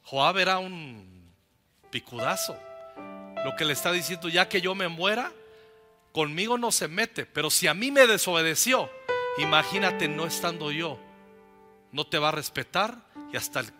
Joab 0.04 0.38
era 0.38 0.58
un 0.58 1.34
picudazo. 1.90 2.56
Lo 3.44 3.56
que 3.56 3.64
le 3.64 3.72
está 3.72 3.90
diciendo, 3.90 4.28
ya 4.28 4.48
que 4.48 4.60
yo 4.60 4.74
me 4.74 4.88
muera, 4.88 5.32
conmigo 6.16 6.56
no 6.56 6.72
se 6.72 6.88
mete. 6.88 7.26
Pero 7.26 7.50
si 7.50 7.66
a 7.66 7.74
mí 7.74 7.90
me 7.90 8.06
desobedeció, 8.06 8.90
imagínate 9.36 10.08
no 10.08 10.24
estando 10.24 10.72
yo, 10.72 10.98
no 11.92 12.06
te 12.06 12.18
va 12.18 12.30
a 12.30 12.32
respetar 12.32 12.96
y 13.30 13.36
hasta 13.36 13.60
el 13.60 13.70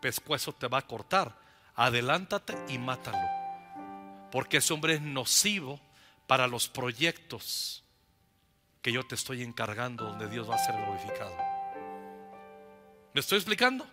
pescuezo 0.00 0.52
te 0.52 0.66
va 0.66 0.78
a 0.78 0.86
cortar. 0.88 1.38
Adelántate 1.76 2.56
y 2.66 2.78
mátalo. 2.78 3.28
Porque 4.32 4.56
ese 4.56 4.72
hombre 4.74 4.94
es 4.94 5.02
nocivo 5.02 5.78
para 6.26 6.48
los 6.48 6.68
proyectos 6.68 7.84
que 8.82 8.90
yo 8.90 9.06
te 9.06 9.14
estoy 9.14 9.44
encargando 9.44 10.02
donde 10.02 10.28
Dios 10.28 10.50
va 10.50 10.56
a 10.56 10.64
ser 10.66 10.74
glorificado. 10.74 11.36
¿Me 13.12 13.20
estoy 13.20 13.38
explicando? 13.38 13.86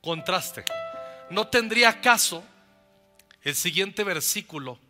contraste. 0.00 0.64
No 1.30 1.46
tendría 1.46 2.00
caso 2.00 2.44
el 3.42 3.54
siguiente 3.54 4.02
versículo 4.02 4.85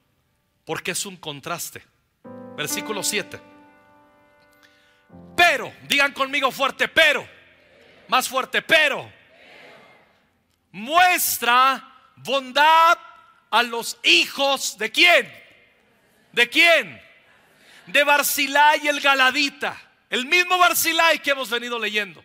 porque 0.66 0.90
es 0.90 1.06
un 1.06 1.16
contraste. 1.16 1.82
Versículo 2.56 3.02
7. 3.02 3.40
Pero, 5.34 5.72
digan 5.88 6.12
conmigo 6.12 6.50
fuerte, 6.50 6.88
pero, 6.88 7.26
más 8.08 8.28
fuerte, 8.28 8.60
pero, 8.60 9.10
muestra 10.72 12.12
bondad 12.16 12.98
a 13.50 13.62
los 13.62 13.98
hijos 14.02 14.76
de 14.76 14.92
quién? 14.92 15.32
¿De 16.32 16.50
quién? 16.50 17.00
De 17.86 18.04
Barzilai 18.04 18.86
el 18.88 19.00
Galadita. 19.00 19.80
El 20.10 20.26
mismo 20.26 20.58
Barzilai 20.58 21.22
que 21.22 21.30
hemos 21.30 21.48
venido 21.48 21.78
leyendo 21.78 22.22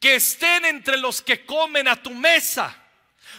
que 0.00 0.16
estén 0.16 0.64
entre 0.64 0.98
los 0.98 1.22
que 1.22 1.44
comen 1.46 1.88
a 1.88 2.00
tu 2.02 2.10
mesa, 2.10 2.76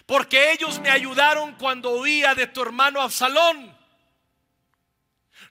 porque 0.06 0.52
ellos 0.52 0.80
me 0.80 0.90
ayudaron 0.90 1.54
cuando 1.56 1.92
oía 1.92 2.34
de 2.34 2.48
tu 2.48 2.62
hermano 2.62 3.02
Absalón. 3.02 3.77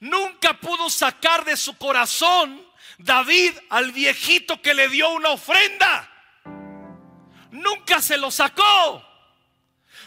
Nunca 0.01 0.55
pudo 0.61 0.91
sacar 0.91 1.45
de 1.45 1.57
su 1.57 1.77
corazón 1.77 2.65
David 2.99 3.53
al 3.71 3.93
viejito 3.93 4.61
que 4.61 4.75
le 4.75 4.89
dio 4.89 5.11
una 5.11 5.31
ofrenda. 5.31 6.11
Nunca 7.51 8.01
se 8.01 8.17
lo 8.17 8.31
sacó. 8.31 9.05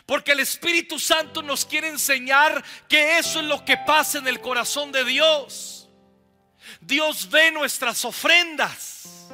Porque 0.06 0.32
el 0.32 0.40
Espíritu 0.40 0.98
Santo 1.00 1.44
nos 1.44 1.66
quiere 1.66 1.88
enseñar 1.88 2.64
que 2.88 3.20
eso 3.20 3.42
es 3.42 3.46
lo 3.46 3.64
que 3.64 3.78
pasa 3.78 4.18
en 4.18 4.28
el 4.28 4.42
corazón 4.42 4.92
de 4.92 5.04
Dios. 5.06 5.88
Dios 6.82 7.30
ve 7.30 7.52
nuestras 7.52 8.04
ofrendas. 8.06 9.30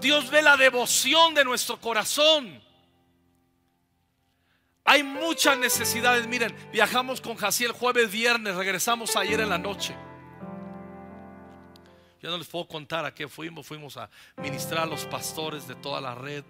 Dios 0.00 0.30
ve 0.30 0.42
la 0.42 0.56
devoción 0.56 1.34
de 1.34 1.44
nuestro 1.44 1.80
corazón. 1.80 2.62
Hay 4.84 5.02
muchas 5.02 5.58
necesidades. 5.58 6.26
Miren, 6.26 6.54
viajamos 6.72 7.20
con 7.20 7.36
Jaciel 7.36 7.72
jueves, 7.72 8.10
viernes, 8.10 8.54
regresamos 8.56 9.16
ayer 9.16 9.40
en 9.40 9.48
la 9.48 9.58
noche. 9.58 9.94
Yo 12.20 12.30
no 12.30 12.38
les 12.38 12.46
puedo 12.46 12.68
contar 12.68 13.04
a 13.04 13.14
qué 13.14 13.28
fuimos. 13.28 13.66
Fuimos 13.66 13.96
a 13.96 14.08
ministrar 14.36 14.82
a 14.82 14.86
los 14.86 15.04
pastores 15.06 15.66
de 15.66 15.74
toda 15.74 16.00
la 16.00 16.14
red 16.14 16.44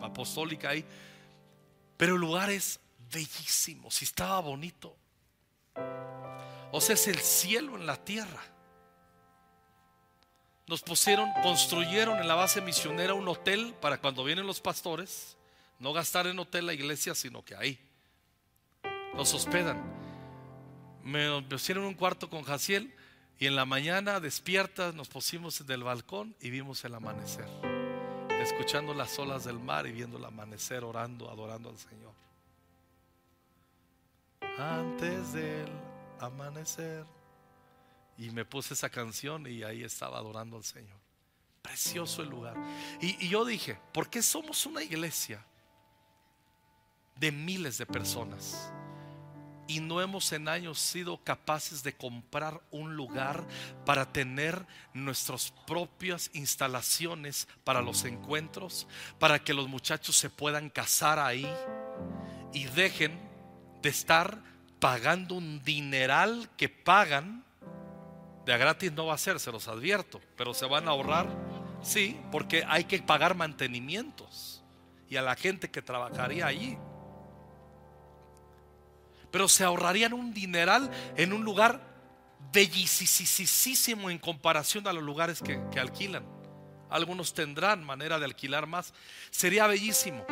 apostólica 0.00 0.70
ahí. 0.70 0.84
Pero 1.96 2.14
el 2.14 2.20
lugar 2.20 2.50
es 2.50 2.80
bellísimo. 3.12 3.90
Si 3.90 4.04
estaba 4.04 4.40
bonito. 4.40 4.96
O 6.72 6.80
sea, 6.80 6.94
es 6.94 7.08
el 7.08 7.18
cielo 7.18 7.76
en 7.76 7.86
la 7.86 7.96
tierra 7.96 8.40
nos 10.72 10.80
pusieron, 10.80 11.30
construyeron 11.42 12.18
en 12.18 12.26
la 12.26 12.34
base 12.34 12.60
misionera 12.60 13.12
un 13.14 13.28
hotel 13.28 13.74
para 13.80 13.98
cuando 13.98 14.24
vienen 14.24 14.46
los 14.46 14.60
pastores, 14.60 15.36
no 15.82 15.92
gastar 15.92 16.28
en 16.28 16.38
hotel 16.38 16.66
la 16.66 16.74
iglesia, 16.74 17.12
sino 17.12 17.44
que 17.44 17.56
ahí 17.56 17.76
nos 19.14 19.34
hospedan. 19.34 19.82
me 21.02 21.42
pusieron 21.42 21.84
un 21.84 21.94
cuarto 21.94 22.30
con 22.30 22.44
Jaciel 22.44 22.94
y 23.40 23.46
en 23.46 23.56
la 23.56 23.64
mañana 23.64 24.20
despiertas 24.20 24.94
nos 24.94 25.08
pusimos 25.08 25.66
del 25.66 25.82
balcón 25.82 26.36
y 26.40 26.50
vimos 26.50 26.84
el 26.84 26.94
amanecer, 26.94 27.48
escuchando 28.40 28.94
las 28.94 29.18
olas 29.18 29.42
del 29.42 29.58
mar 29.58 29.88
y 29.88 29.90
viendo 29.90 30.18
el 30.18 30.24
amanecer, 30.24 30.84
orando, 30.84 31.28
adorando 31.28 31.68
al 31.68 31.78
Señor. 31.78 32.14
Antes 34.56 35.32
del 35.32 35.68
amanecer. 36.20 37.04
Y 38.18 38.30
me 38.30 38.44
puse 38.44 38.74
esa 38.74 38.88
canción 38.88 39.48
y 39.48 39.64
ahí 39.64 39.82
estaba 39.82 40.18
adorando 40.18 40.56
al 40.56 40.64
Señor. 40.64 41.00
Precioso 41.60 42.22
el 42.22 42.28
lugar. 42.28 42.54
Y, 43.00 43.24
y 43.24 43.30
yo 43.30 43.44
dije, 43.44 43.80
¿por 43.92 44.08
qué 44.08 44.22
somos 44.22 44.64
una 44.64 44.84
iglesia 44.84 45.44
de 47.16 47.32
miles 47.32 47.78
de 47.78 47.86
personas? 47.86 48.72
y 49.66 49.80
no 49.80 50.02
hemos 50.02 50.32
en 50.32 50.48
años 50.48 50.78
sido 50.78 51.16
capaces 51.24 51.82
de 51.82 51.94
comprar 51.94 52.60
un 52.70 52.94
lugar 52.94 53.44
para 53.86 54.12
tener 54.12 54.66
nuestras 54.92 55.52
propias 55.66 56.30
instalaciones 56.34 57.48
para 57.64 57.80
los 57.80 58.04
encuentros, 58.04 58.86
para 59.18 59.38
que 59.38 59.54
los 59.54 59.68
muchachos 59.68 60.16
se 60.16 60.28
puedan 60.28 60.68
casar 60.68 61.18
ahí 61.18 61.50
y 62.52 62.64
dejen 62.64 63.18
de 63.80 63.88
estar 63.88 64.42
pagando 64.78 65.36
un 65.36 65.62
dineral 65.62 66.50
que 66.58 66.68
pagan. 66.68 67.44
De 68.44 68.52
a 68.52 68.58
gratis 68.58 68.92
no 68.92 69.06
va 69.06 69.14
a 69.14 69.18
ser, 69.18 69.38
se 69.38 69.52
los 69.52 69.68
advierto, 69.68 70.20
pero 70.36 70.52
se 70.52 70.66
van 70.66 70.88
a 70.88 70.90
ahorrar, 70.90 71.28
sí, 71.80 72.20
porque 72.32 72.64
hay 72.68 72.84
que 72.84 73.00
pagar 73.00 73.36
mantenimientos 73.36 74.62
y 75.08 75.16
a 75.16 75.22
la 75.22 75.36
gente 75.36 75.70
que 75.70 75.80
trabajaría 75.80 76.46
allí 76.46 76.76
pero 79.32 79.48
se 79.48 79.64
ahorrarían 79.64 80.12
un 80.12 80.32
dineral 80.32 80.88
en 81.16 81.32
un 81.32 81.42
lugar 81.42 81.80
bellísimo 82.52 84.10
en 84.10 84.18
comparación 84.18 84.86
a 84.86 84.92
los 84.92 85.02
lugares 85.02 85.40
que, 85.40 85.60
que 85.72 85.80
alquilan. 85.80 86.24
Algunos 86.90 87.32
tendrán 87.32 87.82
manera 87.82 88.18
de 88.18 88.26
alquilar 88.26 88.66
más. 88.66 88.92
Sería 89.30 89.66
bellísimo. 89.66 90.26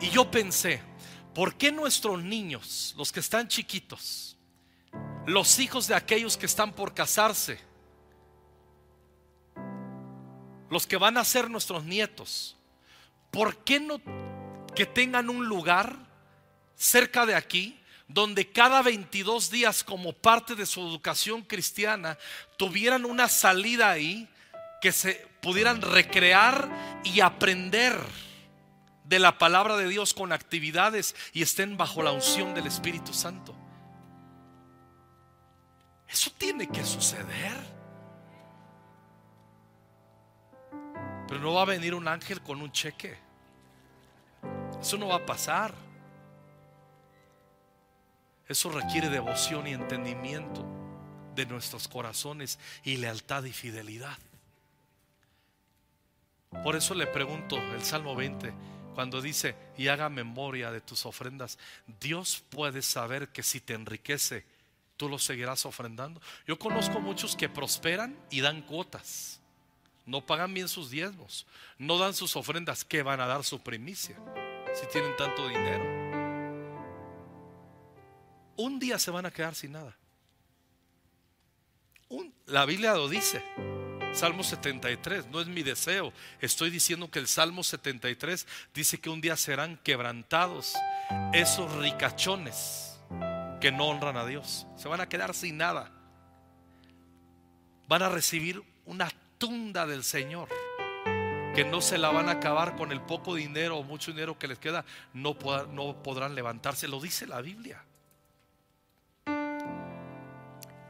Y 0.00 0.10
yo 0.10 0.30
pensé, 0.30 0.82
¿por 1.34 1.56
qué 1.56 1.72
nuestros 1.72 2.22
niños, 2.22 2.94
los 2.98 3.10
que 3.10 3.20
están 3.20 3.48
chiquitos, 3.48 4.36
los 5.26 5.58
hijos 5.58 5.88
de 5.88 5.94
aquellos 5.94 6.36
que 6.36 6.46
están 6.46 6.74
por 6.74 6.92
casarse, 6.92 7.58
los 10.70 10.86
que 10.86 10.98
van 10.98 11.16
a 11.16 11.24
ser 11.24 11.48
nuestros 11.48 11.84
nietos, 11.84 12.56
¿por 13.30 13.56
qué 13.64 13.80
no 13.80 14.00
que 14.74 14.84
tengan 14.84 15.30
un 15.30 15.46
lugar 15.46 15.96
cerca 16.76 17.24
de 17.24 17.34
aquí 17.34 17.80
donde 18.08 18.50
cada 18.50 18.82
22 18.82 19.50
días 19.50 19.84
como 19.84 20.14
parte 20.14 20.54
de 20.54 20.64
su 20.64 20.80
educación 20.80 21.42
cristiana 21.42 22.18
tuvieran 22.56 23.04
una 23.04 23.28
salida 23.28 23.90
ahí 23.90 24.28
que 24.80 24.92
se 24.92 25.26
pudieran 25.42 25.82
recrear 25.82 26.68
y 27.04 27.20
aprender 27.20 27.98
de 29.04 29.18
la 29.18 29.38
palabra 29.38 29.76
de 29.76 29.88
Dios 29.88 30.14
con 30.14 30.32
actividades 30.32 31.14
y 31.32 31.42
estén 31.42 31.76
bajo 31.76 32.02
la 32.02 32.12
unción 32.12 32.54
del 32.54 32.66
Espíritu 32.66 33.12
Santo. 33.12 33.54
Eso 36.08 36.30
tiene 36.38 36.66
que 36.66 36.84
suceder. 36.84 37.56
Pero 41.28 41.40
no 41.40 41.52
va 41.52 41.62
a 41.62 41.66
venir 41.66 41.94
un 41.94 42.08
ángel 42.08 42.40
con 42.40 42.62
un 42.62 42.72
cheque. 42.72 43.18
Eso 44.80 44.96
no 44.96 45.08
va 45.08 45.16
a 45.16 45.26
pasar. 45.26 45.74
Eso 48.48 48.70
requiere 48.70 49.08
devoción 49.08 49.66
y 49.66 49.72
entendimiento 49.72 50.64
de 51.34 51.46
nuestros 51.46 51.86
corazones 51.86 52.58
y 52.82 52.96
lealtad 52.96 53.44
y 53.44 53.52
fidelidad. 53.52 54.18
Por 56.64 56.74
eso 56.74 56.94
le 56.94 57.06
pregunto 57.06 57.58
el 57.74 57.84
Salmo 57.84 58.16
20, 58.16 58.52
cuando 58.94 59.20
dice, 59.20 59.54
y 59.76 59.88
haga 59.88 60.08
memoria 60.08 60.72
de 60.72 60.80
tus 60.80 61.06
ofrendas, 61.06 61.58
Dios 62.00 62.42
puede 62.48 62.82
saber 62.82 63.28
que 63.28 63.42
si 63.42 63.60
te 63.60 63.74
enriquece, 63.74 64.44
tú 64.96 65.08
lo 65.08 65.18
seguirás 65.18 65.66
ofrendando. 65.66 66.20
Yo 66.46 66.58
conozco 66.58 67.00
muchos 67.00 67.36
que 67.36 67.48
prosperan 67.48 68.18
y 68.30 68.40
dan 68.40 68.62
cuotas, 68.62 69.40
no 70.06 70.24
pagan 70.24 70.54
bien 70.54 70.68
sus 70.68 70.90
diezmos, 70.90 71.46
no 71.78 71.98
dan 71.98 72.14
sus 72.14 72.34
ofrendas, 72.34 72.84
que 72.84 73.02
van 73.02 73.20
a 73.20 73.26
dar 73.26 73.44
su 73.44 73.60
primicia 73.60 74.16
si 74.74 74.86
tienen 74.86 75.16
tanto 75.16 75.46
dinero? 75.48 76.17
Un 78.58 78.78
día 78.78 78.98
se 78.98 79.10
van 79.10 79.24
a 79.24 79.30
quedar 79.30 79.54
sin 79.54 79.72
nada. 79.72 79.96
la 82.46 82.66
Biblia 82.66 82.94
lo 82.94 83.08
dice. 83.08 83.42
Salmo 84.12 84.42
73, 84.42 85.28
no 85.28 85.40
es 85.40 85.46
mi 85.46 85.62
deseo. 85.62 86.12
Estoy 86.40 86.70
diciendo 86.70 87.10
que 87.10 87.20
el 87.20 87.28
Salmo 87.28 87.62
73 87.62 88.46
dice 88.74 88.98
que 88.98 89.10
un 89.10 89.20
día 89.20 89.36
serán 89.36 89.76
quebrantados 89.78 90.74
esos 91.32 91.72
ricachones 91.76 92.98
que 93.60 93.70
no 93.70 93.86
honran 93.86 94.16
a 94.16 94.26
Dios. 94.26 94.66
Se 94.76 94.88
van 94.88 95.00
a 95.00 95.08
quedar 95.08 95.34
sin 95.34 95.58
nada. 95.58 95.92
Van 97.86 98.02
a 98.02 98.08
recibir 98.08 98.62
una 98.86 99.08
tunda 99.38 99.86
del 99.86 100.02
Señor 100.02 100.48
que 101.54 101.64
no 101.64 101.80
se 101.80 101.98
la 101.98 102.10
van 102.10 102.28
a 102.28 102.32
acabar 102.32 102.76
con 102.76 102.90
el 102.90 103.00
poco 103.02 103.34
dinero 103.34 103.76
o 103.76 103.82
mucho 103.84 104.10
dinero 104.10 104.38
que 104.38 104.48
les 104.48 104.58
queda. 104.58 104.84
No, 105.12 105.36
no 105.70 106.02
podrán 106.02 106.34
levantarse. 106.34 106.88
Lo 106.88 107.00
dice 107.00 107.26
la 107.26 107.40
Biblia 107.40 107.84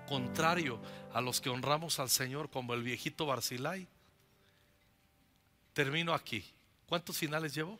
contrario 0.08 0.80
a 1.12 1.20
los 1.20 1.40
que 1.40 1.50
honramos 1.50 1.98
al 2.00 2.08
Señor 2.08 2.50
como 2.50 2.74
el 2.74 2.82
viejito 2.82 3.26
Barcilay. 3.26 3.86
Termino 5.72 6.14
aquí. 6.14 6.44
¿Cuántos 6.86 7.16
finales 7.16 7.54
llevo? 7.54 7.78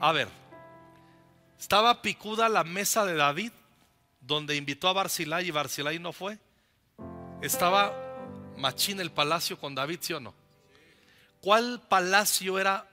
A 0.00 0.10
ver, 0.10 0.28
estaba 1.58 2.02
picuda 2.02 2.48
la 2.48 2.64
mesa 2.64 3.04
de 3.04 3.14
David, 3.14 3.52
donde 4.20 4.56
invitó 4.56 4.88
a 4.88 4.92
Barcilay 4.92 5.46
y 5.46 5.50
Barcilay 5.52 5.98
no 6.00 6.12
fue. 6.12 6.38
Estaba 7.40 7.94
machín 8.56 9.00
el 9.00 9.12
palacio 9.12 9.58
con 9.58 9.74
David, 9.74 9.98
¿sí 10.00 10.12
o 10.12 10.20
no? 10.20 10.34
¿Cuál 11.40 11.80
palacio 11.88 12.58
era 12.58 12.88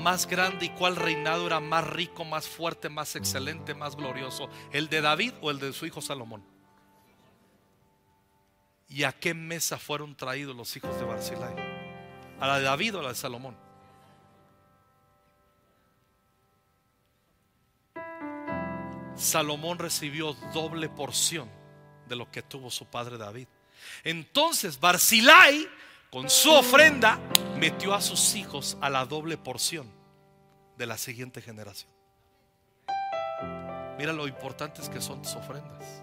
más 0.00 0.26
grande 0.26 0.66
y 0.66 0.70
cuál 0.70 0.96
reinado 0.96 1.46
era 1.46 1.60
más 1.60 1.86
rico, 1.86 2.24
más 2.24 2.48
fuerte, 2.48 2.88
más 2.88 3.14
excelente, 3.16 3.74
más 3.74 3.96
glorioso? 3.96 4.48
¿El 4.72 4.88
de 4.88 5.00
David 5.00 5.34
o 5.40 5.50
el 5.50 5.60
de 5.60 5.72
su 5.72 5.86
hijo 5.86 6.00
Salomón? 6.00 6.44
¿Y 8.88 9.04
a 9.04 9.12
qué 9.12 9.34
mesa 9.34 9.78
fueron 9.78 10.16
traídos 10.16 10.56
los 10.56 10.76
hijos 10.76 10.98
de 10.98 11.04
Barzilai? 11.04 11.54
¿A 12.40 12.46
la 12.46 12.58
de 12.58 12.64
David 12.64 12.96
o 12.96 13.00
a 13.00 13.02
la 13.02 13.08
de 13.10 13.14
Salomón? 13.14 13.56
Salomón 19.14 19.78
recibió 19.78 20.32
doble 20.54 20.88
porción 20.88 21.48
de 22.08 22.16
lo 22.16 22.30
que 22.30 22.42
tuvo 22.42 22.70
su 22.70 22.86
padre 22.86 23.18
David. 23.18 23.46
Entonces 24.02 24.80
Barzilai 24.80 25.68
con 26.10 26.28
su 26.28 26.50
ofrenda, 26.50 27.20
metió 27.56 27.94
a 27.94 28.00
sus 28.00 28.34
hijos 28.34 28.76
a 28.80 28.90
la 28.90 29.06
doble 29.06 29.38
porción 29.38 29.88
de 30.76 30.86
la 30.86 30.98
siguiente 30.98 31.40
generación. 31.40 31.90
Mira 33.96 34.12
lo 34.12 34.26
importantes 34.26 34.88
que 34.88 35.00
son 35.00 35.22
tus 35.22 35.34
ofrendas. 35.34 36.02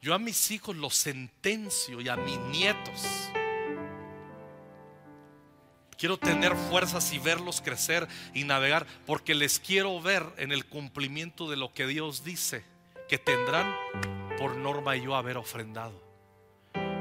Yo 0.00 0.14
a 0.14 0.18
mis 0.18 0.50
hijos 0.50 0.76
los 0.76 0.94
sentencio 0.94 2.00
y 2.00 2.08
a 2.08 2.16
mis 2.16 2.38
nietos. 2.38 3.30
Quiero 5.98 6.18
tener 6.18 6.54
fuerzas 6.56 7.12
y 7.12 7.18
verlos 7.18 7.60
crecer 7.60 8.06
y 8.34 8.44
navegar 8.44 8.86
porque 9.06 9.34
les 9.34 9.58
quiero 9.60 10.00
ver 10.00 10.24
en 10.36 10.52
el 10.52 10.66
cumplimiento 10.66 11.48
de 11.48 11.56
lo 11.56 11.72
que 11.72 11.86
Dios 11.86 12.24
dice 12.24 12.64
que 13.08 13.18
tendrán 13.18 13.74
por 14.38 14.56
norma 14.56 14.96
yo 14.96 15.16
haber 15.16 15.38
ofrendado 15.38 16.05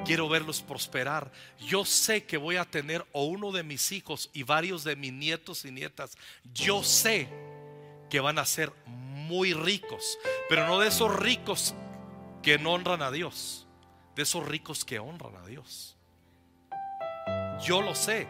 quiero 0.05 0.29
verlos 0.29 0.61
prosperar. 0.61 1.31
Yo 1.59 1.83
sé 1.83 2.23
que 2.25 2.37
voy 2.37 2.55
a 2.55 2.65
tener 2.65 3.05
o 3.11 3.25
uno 3.25 3.51
de 3.51 3.63
mis 3.63 3.91
hijos 3.91 4.29
y 4.33 4.43
varios 4.43 4.83
de 4.83 4.95
mis 4.95 5.11
nietos 5.11 5.65
y 5.65 5.71
nietas. 5.71 6.17
Yo 6.53 6.83
sé 6.83 7.27
que 8.09 8.19
van 8.19 8.39
a 8.39 8.45
ser 8.45 8.71
muy 8.85 9.53
ricos, 9.53 10.17
pero 10.47 10.67
no 10.67 10.79
de 10.79 10.87
esos 10.87 11.13
ricos 11.13 11.73
que 12.43 12.59
no 12.59 12.73
honran 12.73 13.01
a 13.01 13.11
Dios, 13.11 13.65
de 14.15 14.23
esos 14.23 14.45
ricos 14.45 14.85
que 14.85 14.99
honran 14.99 15.35
a 15.35 15.45
Dios. 15.45 15.97
Yo 17.63 17.81
lo 17.81 17.95
sé. 17.95 18.27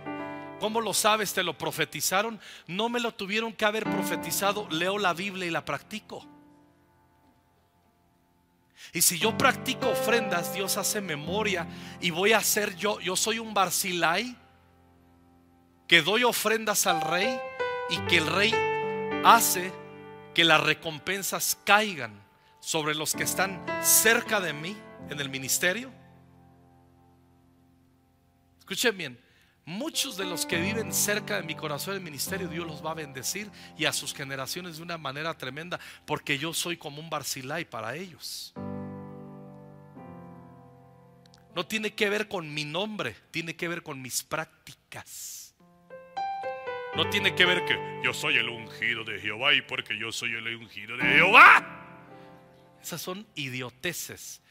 ¿Cómo 0.59 0.79
lo 0.79 0.93
sabes? 0.93 1.33
¿Te 1.33 1.43
lo 1.43 1.57
profetizaron? 1.57 2.39
No 2.65 2.87
me 2.87 3.01
lo 3.01 3.13
tuvieron 3.13 3.51
que 3.51 3.65
haber 3.65 3.83
profetizado. 3.83 4.67
Leo 4.69 4.97
la 4.97 5.13
Biblia 5.13 5.45
y 5.45 5.51
la 5.51 5.65
practico. 5.65 6.25
Y 8.93 9.01
si 9.01 9.19
yo 9.19 9.37
practico 9.37 9.89
ofrendas, 9.89 10.53
Dios 10.53 10.77
hace 10.77 11.01
memoria 11.01 11.67
y 12.01 12.11
voy 12.11 12.33
a 12.33 12.37
hacer 12.37 12.75
yo, 12.75 12.99
yo 12.99 13.15
soy 13.15 13.39
un 13.39 13.53
Barcilai 13.53 14.35
que 15.87 16.01
doy 16.01 16.23
ofrendas 16.23 16.87
al 16.87 17.01
rey 17.01 17.39
y 17.89 17.97
que 18.07 18.17
el 18.17 18.27
rey 18.27 18.53
hace 19.23 19.71
que 20.33 20.43
las 20.43 20.61
recompensas 20.61 21.57
caigan 21.63 22.23
sobre 22.59 22.95
los 22.95 23.13
que 23.13 23.23
están 23.23 23.63
cerca 23.81 24.39
de 24.39 24.53
mí 24.53 24.75
en 25.09 25.19
el 25.19 25.29
ministerio. 25.29 25.91
Escuchen 28.59 28.97
bien, 28.97 29.24
muchos 29.65 30.15
de 30.15 30.25
los 30.25 30.45
que 30.45 30.59
viven 30.61 30.93
cerca 30.93 31.37
de 31.37 31.43
mi 31.43 31.55
corazón 31.55 31.95
el 31.95 32.01
ministerio, 32.01 32.47
Dios 32.47 32.65
los 32.65 32.85
va 32.85 32.91
a 32.91 32.95
bendecir 32.95 33.49
y 33.77 33.85
a 33.85 33.93
sus 33.93 34.13
generaciones 34.13 34.77
de 34.77 34.83
una 34.83 34.97
manera 34.97 35.33
tremenda, 35.33 35.79
porque 36.05 36.37
yo 36.37 36.53
soy 36.53 36.77
como 36.77 37.01
un 37.01 37.09
Barcilai 37.09 37.65
para 37.65 37.95
ellos. 37.95 38.53
No 41.55 41.65
tiene 41.65 41.93
que 41.93 42.09
ver 42.09 42.27
con 42.27 42.53
mi 42.53 42.65
nombre, 42.65 43.15
tiene 43.31 43.55
que 43.55 43.67
ver 43.67 43.81
con 43.81 44.01
mis 44.01 44.23
prácticas. 44.23 45.55
No 46.95 47.09
tiene 47.09 47.33
que 47.35 47.45
ver 47.45 47.65
que 47.65 48.01
yo 48.03 48.13
soy 48.13 48.37
el 48.37 48.49
ungido 48.49 49.03
de 49.03 49.19
Jehová 49.19 49.53
y 49.53 49.61
porque 49.61 49.97
yo 49.97 50.11
soy 50.11 50.33
el 50.33 50.55
ungido 50.55 50.95
de 50.95 51.03
Jehová. 51.03 51.81
Esas 52.81 53.01
son 53.01 53.25
idioteces. 53.35 54.41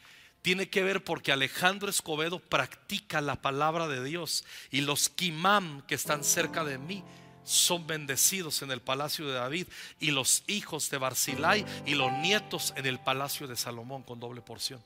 Tiene 0.45 0.69
que 0.69 0.83
ver 0.83 1.03
porque 1.03 1.31
Alejandro 1.31 1.89
Escobedo 1.89 2.37
practica 2.37 3.19
la 3.19 3.41
palabra 3.41 3.87
de 3.87 4.03
Dios 4.03 4.45
y 4.69 4.81
los 4.81 5.09
Kimam 5.09 5.81
que 5.87 5.95
están 5.95 6.23
cerca 6.23 6.63
de 6.63 6.77
mí 6.77 7.03
son 7.43 7.87
bendecidos 7.87 8.61
en 8.61 8.69
el 8.69 8.79
palacio 8.79 9.25
de 9.25 9.33
David 9.33 9.65
y 9.99 10.11
los 10.11 10.43
hijos 10.45 10.91
de 10.91 10.99
Barzilai 10.99 11.65
y 11.87 11.95
los 11.95 12.11
nietos 12.11 12.75
en 12.77 12.85
el 12.85 12.99
palacio 12.99 13.47
de 13.47 13.55
Salomón 13.55 14.03
con 14.03 14.19
doble 14.19 14.43
porción. 14.43 14.83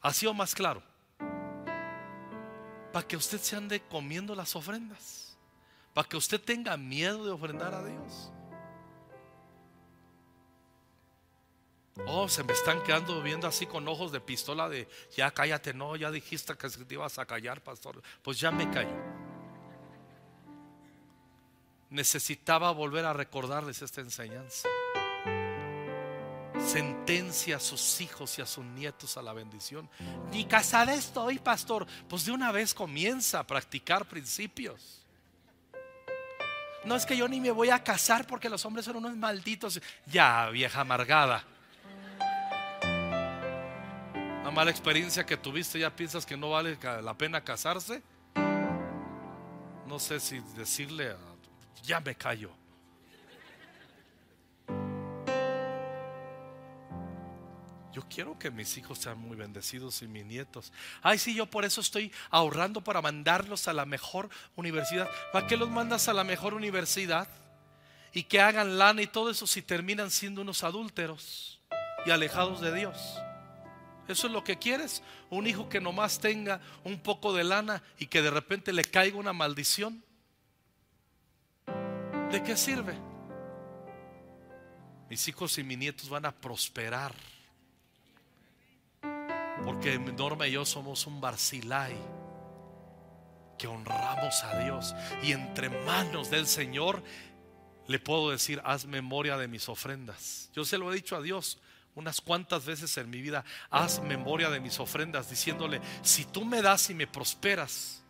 ¿Ha 0.00 0.14
sido 0.14 0.32
más 0.32 0.54
claro? 0.54 0.82
Para 2.90 3.06
que 3.06 3.18
usted 3.18 3.38
se 3.38 3.54
ande 3.56 3.82
comiendo 3.82 4.34
las 4.34 4.56
ofrendas. 4.56 5.36
Para 5.92 6.08
que 6.08 6.16
usted 6.16 6.40
tenga 6.40 6.78
miedo 6.78 7.22
de 7.26 7.32
ofrendar 7.32 7.74
a 7.74 7.84
Dios. 7.84 8.32
Oh, 12.06 12.26
se 12.26 12.42
me 12.42 12.54
están 12.54 12.82
quedando 12.82 13.20
viendo 13.22 13.46
así 13.46 13.66
con 13.66 13.86
ojos 13.86 14.12
de 14.12 14.20
pistola 14.20 14.68
de 14.68 14.88
ya 15.14 15.30
cállate, 15.30 15.74
no, 15.74 15.94
ya 15.94 16.10
dijiste 16.10 16.56
que 16.56 16.68
te 16.68 16.94
ibas 16.94 17.18
a 17.18 17.26
callar, 17.26 17.60
pastor. 17.62 18.02
Pues 18.22 18.40
ya 18.40 18.50
me 18.50 18.68
callo. 18.70 18.96
Necesitaba 21.90 22.70
volver 22.72 23.04
a 23.04 23.12
recordarles 23.12 23.82
esta 23.82 24.00
enseñanza. 24.00 24.68
Sentencia 26.66 27.56
a 27.56 27.60
sus 27.60 28.00
hijos 28.00 28.38
y 28.38 28.42
a 28.42 28.46
sus 28.46 28.64
nietos 28.64 29.18
a 29.18 29.22
la 29.22 29.34
bendición. 29.34 29.90
Ni 30.30 30.46
casada 30.46 30.94
estoy, 30.94 31.38
pastor. 31.38 31.86
Pues 32.08 32.24
de 32.24 32.32
una 32.32 32.52
vez 32.52 32.72
comienza 32.72 33.40
a 33.40 33.46
practicar 33.46 34.06
principios. 34.06 35.02
No 36.84 36.96
es 36.96 37.04
que 37.04 37.16
yo 37.16 37.28
ni 37.28 37.38
me 37.38 37.50
voy 37.50 37.68
a 37.68 37.84
casar 37.84 38.26
porque 38.26 38.48
los 38.48 38.64
hombres 38.64 38.86
son 38.86 38.96
unos 38.96 39.14
malditos. 39.14 39.80
Ya, 40.06 40.48
vieja 40.48 40.80
amargada 40.80 41.44
mala 44.52 44.70
experiencia 44.70 45.24
que 45.24 45.36
tuviste, 45.36 45.78
ya 45.78 45.94
piensas 45.94 46.26
que 46.26 46.36
no 46.36 46.50
vale 46.50 46.78
la 47.02 47.14
pena 47.14 47.42
casarse. 47.42 48.02
No 49.86 49.98
sé 49.98 50.20
si 50.20 50.40
decirle, 50.56 51.16
ya 51.82 52.00
me 52.00 52.14
callo. 52.14 52.50
Yo 57.92 58.02
quiero 58.08 58.38
que 58.38 58.50
mis 58.50 58.78
hijos 58.78 58.98
sean 58.98 59.18
muy 59.18 59.36
bendecidos 59.36 60.00
y 60.00 60.06
mis 60.06 60.24
nietos. 60.24 60.72
Ay, 61.02 61.18
sí, 61.18 61.34
yo 61.34 61.44
por 61.44 61.66
eso 61.66 61.82
estoy 61.82 62.10
ahorrando 62.30 62.82
para 62.82 63.02
mandarlos 63.02 63.68
a 63.68 63.74
la 63.74 63.84
mejor 63.84 64.30
universidad. 64.56 65.10
¿Para 65.30 65.46
qué 65.46 65.58
los 65.58 65.68
mandas 65.68 66.08
a 66.08 66.14
la 66.14 66.24
mejor 66.24 66.54
universidad? 66.54 67.28
Y 68.14 68.24
que 68.24 68.40
hagan 68.40 68.78
lana 68.78 69.02
y 69.02 69.06
todo 69.06 69.30
eso 69.30 69.46
si 69.46 69.60
terminan 69.60 70.10
siendo 70.10 70.40
unos 70.40 70.64
adúlteros 70.64 71.60
y 72.06 72.10
alejados 72.10 72.62
de 72.62 72.74
Dios. 72.74 73.18
¿Eso 74.12 74.26
es 74.26 74.32
lo 74.32 74.44
que 74.44 74.58
quieres? 74.58 75.02
Un 75.30 75.46
hijo 75.46 75.70
que 75.70 75.80
nomás 75.80 76.18
tenga 76.18 76.60
un 76.84 77.00
poco 77.00 77.32
de 77.32 77.44
lana 77.44 77.82
y 77.98 78.06
que 78.06 78.20
de 78.20 78.30
repente 78.30 78.72
le 78.72 78.84
caiga 78.84 79.16
una 79.16 79.32
maldición. 79.32 80.04
¿De 82.30 82.42
qué 82.42 82.56
sirve? 82.56 82.94
Mis 85.08 85.26
hijos 85.28 85.56
y 85.56 85.64
mis 85.64 85.78
nietos 85.78 86.10
van 86.10 86.26
a 86.26 86.32
prosperar. 86.32 87.14
Porque 89.64 89.98
Norma 89.98 90.46
y 90.46 90.52
yo 90.52 90.66
somos 90.66 91.06
un 91.06 91.20
Barcilai 91.20 91.96
que 93.58 93.66
honramos 93.66 94.44
a 94.44 94.58
Dios. 94.58 94.94
Y 95.22 95.32
entre 95.32 95.70
manos 95.70 96.30
del 96.30 96.46
Señor 96.46 97.02
le 97.86 97.98
puedo 97.98 98.30
decir, 98.30 98.60
haz 98.64 98.84
memoria 98.84 99.38
de 99.38 99.48
mis 99.48 99.70
ofrendas. 99.70 100.50
Yo 100.54 100.66
se 100.66 100.76
lo 100.76 100.92
he 100.92 100.96
dicho 100.96 101.16
a 101.16 101.22
Dios 101.22 101.58
unas 101.94 102.20
cuantas 102.20 102.64
veces 102.64 102.96
en 102.96 103.10
mi 103.10 103.20
vida, 103.20 103.44
haz 103.70 104.00
memoria 104.00 104.50
de 104.50 104.60
mis 104.60 104.80
ofrendas, 104.80 105.28
diciéndole, 105.28 105.80
si 106.02 106.24
tú 106.24 106.44
me 106.44 106.62
das 106.62 106.88
y 106.90 106.94
me 106.94 107.06
prosperas, 107.06 108.02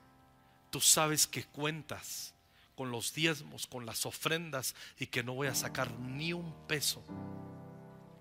tú 0.71 0.81
sabes 0.81 1.27
que 1.27 1.45
cuentas 1.45 2.35
con 2.75 2.91
los 2.91 3.13
diezmos, 3.13 3.67
con 3.67 3.85
las 3.87 4.07
ofrendas 4.07 4.75
y 4.99 5.07
que 5.07 5.23
no 5.23 5.35
voy 5.35 5.49
a 5.49 5.55
sacar 5.55 5.91
ni 5.99 6.33
un 6.33 6.67
peso. 6.67 7.05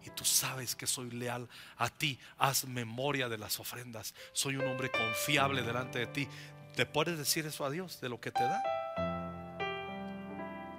Y 0.04 0.10
tú 0.10 0.26
sabes 0.26 0.76
que 0.76 0.88
soy 0.88 1.12
leal 1.12 1.48
a 1.78 1.90
ti. 1.90 2.20
Haz 2.38 2.66
memoria 2.66 3.30
de 3.30 3.38
las 3.38 3.60
ofrendas. 3.60 4.16
Soy 4.34 4.56
un 4.56 4.68
hombre 4.68 4.90
confiable 4.90 5.62
delante 5.62 6.00
de 6.00 6.08
ti. 6.08 6.28
¿Te 6.76 6.86
puedes 6.86 7.18
decir 7.18 7.46
eso 7.46 7.66
a 7.66 7.70
Dios 7.70 8.02
de 8.02 8.10
lo 8.10 8.20
que 8.20 8.32
te 8.32 8.42
da? 8.42 8.64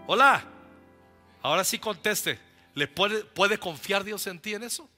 Hola. 0.09 0.45
Ahora 1.43 1.65
sí 1.65 1.79
conteste. 1.79 2.52
¿Le 2.75 2.89
puede, 2.89 3.25
puede 3.25 3.59
confiar 3.59 4.05
Dios 4.05 4.27
en 4.27 4.41
ti 4.41 4.55
en 4.55 4.63
eso? 4.63 4.89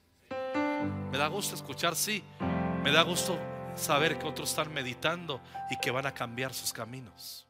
Me 1.10 1.18
da 1.18 1.26
gusto 1.28 1.54
escuchar, 1.54 1.96
sí. 1.96 2.22
Me 2.82 2.92
da 2.92 3.02
gusto 3.02 3.38
saber 3.74 4.18
que 4.18 4.26
otros 4.26 4.50
están 4.50 4.72
meditando 4.72 5.40
y 5.70 5.78
que 5.78 5.90
van 5.90 6.06
a 6.06 6.14
cambiar 6.14 6.54
sus 6.54 6.72
caminos. 6.72 7.46